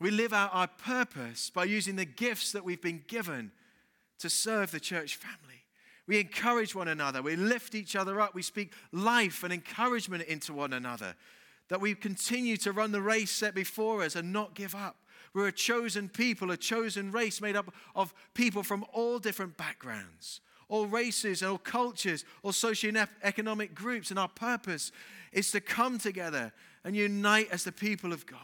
We 0.00 0.10
live 0.10 0.32
out 0.32 0.54
our 0.54 0.68
purpose 0.68 1.50
by 1.50 1.64
using 1.64 1.96
the 1.96 2.06
gifts 2.06 2.52
that 2.52 2.64
we've 2.64 2.80
been 2.80 3.04
given 3.08 3.52
to 4.20 4.30
serve 4.30 4.70
the 4.70 4.80
church 4.80 5.16
family. 5.16 5.64
We 6.06 6.18
encourage 6.18 6.74
one 6.74 6.88
another. 6.88 7.20
We 7.20 7.36
lift 7.36 7.74
each 7.74 7.94
other 7.94 8.18
up. 8.18 8.34
We 8.34 8.40
speak 8.40 8.72
life 8.90 9.44
and 9.44 9.52
encouragement 9.52 10.22
into 10.22 10.54
one 10.54 10.72
another. 10.72 11.14
That 11.68 11.82
we 11.82 11.94
continue 11.94 12.56
to 12.58 12.72
run 12.72 12.92
the 12.92 13.02
race 13.02 13.32
set 13.32 13.54
before 13.54 14.02
us 14.02 14.16
and 14.16 14.32
not 14.32 14.54
give 14.54 14.74
up. 14.74 14.96
We're 15.34 15.48
a 15.48 15.52
chosen 15.52 16.08
people, 16.08 16.52
a 16.52 16.56
chosen 16.56 17.12
race 17.12 17.42
made 17.42 17.54
up 17.54 17.74
of 17.94 18.14
people 18.32 18.62
from 18.62 18.86
all 18.94 19.18
different 19.18 19.58
backgrounds 19.58 20.40
all 20.68 20.86
races, 20.86 21.42
all 21.42 21.58
cultures, 21.58 22.24
all 22.42 22.52
socio-economic 22.52 23.74
groups. 23.74 24.10
And 24.10 24.18
our 24.18 24.28
purpose 24.28 24.92
is 25.32 25.50
to 25.52 25.60
come 25.60 25.98
together 25.98 26.52
and 26.84 26.96
unite 26.96 27.48
as 27.50 27.64
the 27.64 27.72
people 27.72 28.12
of 28.12 28.26
God. 28.26 28.40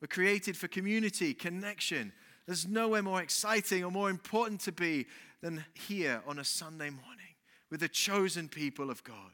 We're 0.00 0.08
created 0.08 0.56
for 0.56 0.68
community, 0.68 1.34
connection. 1.34 2.12
There's 2.46 2.66
nowhere 2.66 3.02
more 3.02 3.20
exciting 3.20 3.84
or 3.84 3.90
more 3.90 4.10
important 4.10 4.60
to 4.62 4.72
be 4.72 5.06
than 5.42 5.64
here 5.74 6.22
on 6.26 6.38
a 6.38 6.44
Sunday 6.44 6.90
morning 6.90 7.34
with 7.70 7.80
the 7.80 7.88
chosen 7.88 8.48
people 8.48 8.90
of 8.90 9.04
God 9.04 9.32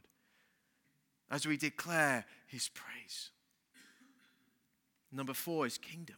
as 1.30 1.46
we 1.46 1.56
declare 1.56 2.24
his 2.46 2.68
praise. 2.68 3.30
Number 5.12 5.34
four 5.34 5.66
is 5.66 5.78
kingdom. 5.78 6.16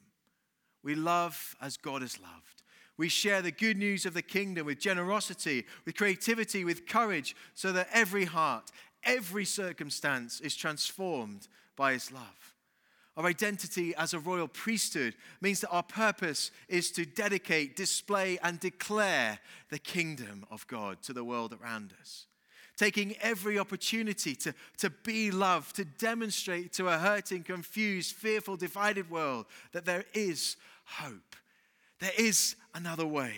We 0.82 0.94
love 0.94 1.54
as 1.60 1.76
God 1.76 2.02
is 2.02 2.18
loved. 2.20 2.62
We 2.98 3.08
share 3.08 3.40
the 3.40 3.52
good 3.52 3.78
news 3.78 4.04
of 4.04 4.12
the 4.12 4.22
kingdom 4.22 4.66
with 4.66 4.80
generosity, 4.80 5.64
with 5.86 5.96
creativity, 5.96 6.64
with 6.64 6.86
courage, 6.86 7.36
so 7.54 7.72
that 7.72 7.88
every 7.92 8.24
heart, 8.24 8.72
every 9.04 9.44
circumstance 9.44 10.40
is 10.40 10.56
transformed 10.56 11.46
by 11.76 11.92
his 11.92 12.10
love. 12.10 12.54
Our 13.16 13.26
identity 13.26 13.94
as 13.94 14.14
a 14.14 14.18
royal 14.18 14.48
priesthood 14.48 15.14
means 15.40 15.60
that 15.60 15.70
our 15.70 15.82
purpose 15.82 16.50
is 16.68 16.90
to 16.92 17.04
dedicate, 17.04 17.76
display, 17.76 18.38
and 18.42 18.58
declare 18.58 19.38
the 19.70 19.78
kingdom 19.78 20.44
of 20.50 20.66
God 20.66 21.00
to 21.02 21.12
the 21.12 21.24
world 21.24 21.56
around 21.60 21.94
us. 22.00 22.26
Taking 22.76 23.16
every 23.20 23.58
opportunity 23.58 24.34
to, 24.36 24.54
to 24.78 24.90
be 24.90 25.30
loved, 25.30 25.76
to 25.76 25.84
demonstrate 25.84 26.72
to 26.74 26.88
a 26.88 26.98
hurting, 26.98 27.44
confused, 27.44 28.14
fearful, 28.14 28.56
divided 28.56 29.10
world 29.10 29.46
that 29.72 29.84
there 29.84 30.04
is 30.14 30.56
hope 30.84 31.36
there 32.00 32.12
is 32.16 32.56
another 32.74 33.06
way. 33.06 33.34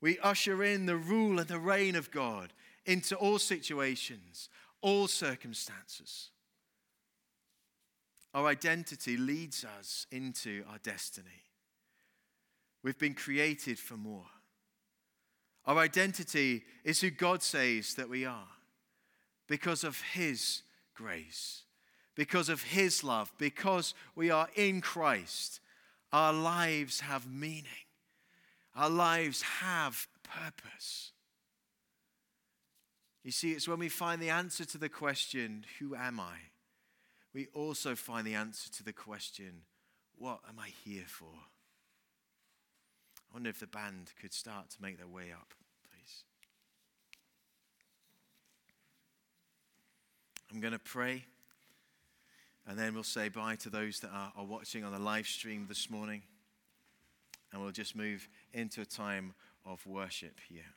We 0.00 0.18
usher 0.18 0.62
in 0.62 0.86
the 0.86 0.96
rule 0.96 1.38
and 1.38 1.48
the 1.48 1.58
reign 1.58 1.96
of 1.96 2.10
God 2.10 2.52
into 2.84 3.16
all 3.16 3.38
situations, 3.38 4.48
all 4.82 5.08
circumstances. 5.08 6.30
Our 8.34 8.46
identity 8.48 9.16
leads 9.16 9.64
us 9.64 10.06
into 10.10 10.64
our 10.70 10.78
destiny. 10.78 11.44
We've 12.82 12.98
been 12.98 13.14
created 13.14 13.78
for 13.78 13.96
more. 13.96 14.26
Our 15.66 15.78
identity 15.78 16.64
is 16.84 17.00
who 17.00 17.10
God 17.10 17.42
says 17.42 17.94
that 17.94 18.10
we 18.10 18.26
are 18.26 18.48
because 19.48 19.84
of 19.84 20.00
His 20.12 20.62
grace, 20.94 21.62
because 22.14 22.48
of 22.48 22.62
His 22.62 23.02
love, 23.02 23.32
because 23.38 23.94
we 24.14 24.30
are 24.30 24.48
in 24.54 24.80
Christ. 24.80 25.60
Our 26.14 26.32
lives 26.32 27.00
have 27.00 27.26
meaning, 27.26 27.88
our 28.76 28.88
lives 28.88 29.42
have 29.42 30.06
purpose. 30.22 31.10
You 33.24 33.32
see, 33.32 33.50
it's 33.50 33.66
when 33.66 33.80
we 33.80 33.88
find 33.88 34.22
the 34.22 34.30
answer 34.30 34.64
to 34.64 34.78
the 34.78 34.88
question, 34.88 35.66
Who 35.80 35.96
am 35.96 36.20
I? 36.20 36.36
we 37.34 37.48
also 37.52 37.96
find 37.96 38.24
the 38.24 38.36
answer 38.36 38.70
to 38.70 38.84
the 38.84 38.92
question, 38.92 39.62
What 40.16 40.38
am 40.48 40.60
I 40.60 40.68
here 40.84 41.06
for? 41.08 41.34
I 43.28 43.34
wonder 43.34 43.50
if 43.50 43.58
the 43.58 43.66
band 43.66 44.12
could 44.20 44.32
start 44.32 44.70
to 44.70 44.76
make 44.80 44.98
their 44.98 45.08
way 45.08 45.32
up, 45.32 45.52
please. 45.82 46.22
I'm 50.52 50.60
going 50.60 50.74
to 50.74 50.78
pray, 50.78 51.24
and 52.66 52.78
then 52.78 52.94
we'll 52.94 53.02
say 53.02 53.28
bye 53.28 53.56
to 53.56 53.70
those 53.70 54.00
that 54.00 54.10
are, 54.10 54.32
are 54.36 54.44
watching 54.44 54.84
on 54.84 54.92
the 54.92 54.98
live 54.98 55.26
stream 55.26 55.66
this 55.68 55.90
morning, 55.90 56.22
and 57.52 57.62
we'll 57.62 57.72
just 57.72 57.94
move 57.94 58.28
into 58.52 58.80
a 58.80 58.86
time 58.86 59.34
of 59.64 59.86
worship 59.86 60.40
here. 60.48 60.74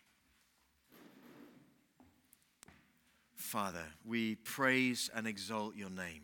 Father, 3.36 3.86
we 4.06 4.36
praise 4.36 5.10
and 5.16 5.28
exalt 5.28 5.76
your 5.76 5.90
name. 5.90 6.24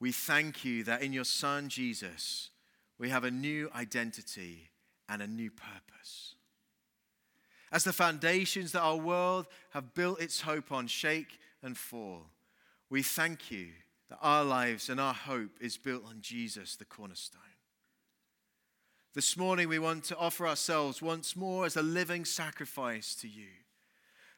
We 0.00 0.12
thank 0.12 0.64
you 0.64 0.84
that 0.84 1.02
in 1.02 1.12
your 1.12 1.24
Son, 1.24 1.68
Jesus, 1.68 2.50
we 2.98 3.10
have 3.10 3.24
a 3.24 3.30
new 3.30 3.70
identity 3.74 4.70
and 5.08 5.22
a 5.22 5.26
new 5.26 5.50
purpose. 5.50 6.34
As 7.70 7.84
the 7.84 7.92
foundations 7.92 8.72
that 8.72 8.80
our 8.80 8.96
world 8.96 9.46
have 9.70 9.94
built 9.94 10.20
its 10.20 10.40
hope 10.40 10.72
on 10.72 10.86
shake 10.86 11.38
and 11.62 11.76
fall, 11.76 12.26
we 12.90 13.02
thank 13.02 13.50
you 13.50 13.68
that 14.08 14.18
our 14.22 14.44
lives 14.44 14.88
and 14.88 15.00
our 15.00 15.14
hope 15.14 15.50
is 15.60 15.76
built 15.76 16.04
on 16.06 16.20
Jesus, 16.20 16.76
the 16.76 16.84
cornerstone. 16.84 17.42
This 19.14 19.36
morning, 19.36 19.68
we 19.68 19.78
want 19.78 20.04
to 20.04 20.16
offer 20.16 20.46
ourselves 20.46 21.02
once 21.02 21.34
more 21.34 21.66
as 21.66 21.76
a 21.76 21.82
living 21.82 22.24
sacrifice 22.24 23.14
to 23.16 23.28
you. 23.28 23.48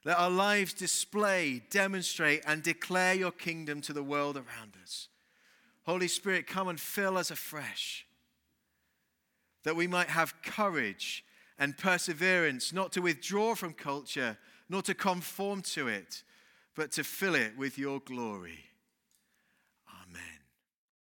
Let 0.04 0.18
our 0.18 0.30
lives 0.30 0.72
display, 0.72 1.62
demonstrate, 1.70 2.42
and 2.46 2.62
declare 2.62 3.14
your 3.14 3.32
kingdom 3.32 3.80
to 3.82 3.92
the 3.92 4.02
world 4.02 4.36
around 4.36 4.74
us. 4.82 5.08
Holy 5.84 6.08
Spirit, 6.08 6.46
come 6.46 6.68
and 6.68 6.80
fill 6.80 7.18
us 7.18 7.30
afresh 7.30 8.06
that 9.64 9.76
we 9.76 9.86
might 9.86 10.08
have 10.08 10.42
courage 10.42 11.24
and 11.58 11.76
perseverance, 11.76 12.72
not 12.72 12.92
to 12.92 13.02
withdraw 13.02 13.54
from 13.54 13.74
culture, 13.74 14.38
nor 14.68 14.80
to 14.82 14.94
conform 14.94 15.60
to 15.60 15.88
it, 15.88 16.22
but 16.76 16.92
to 16.92 17.04
fill 17.04 17.34
it 17.34 17.56
with 17.56 17.78
your 17.78 18.00
glory. 18.00 18.69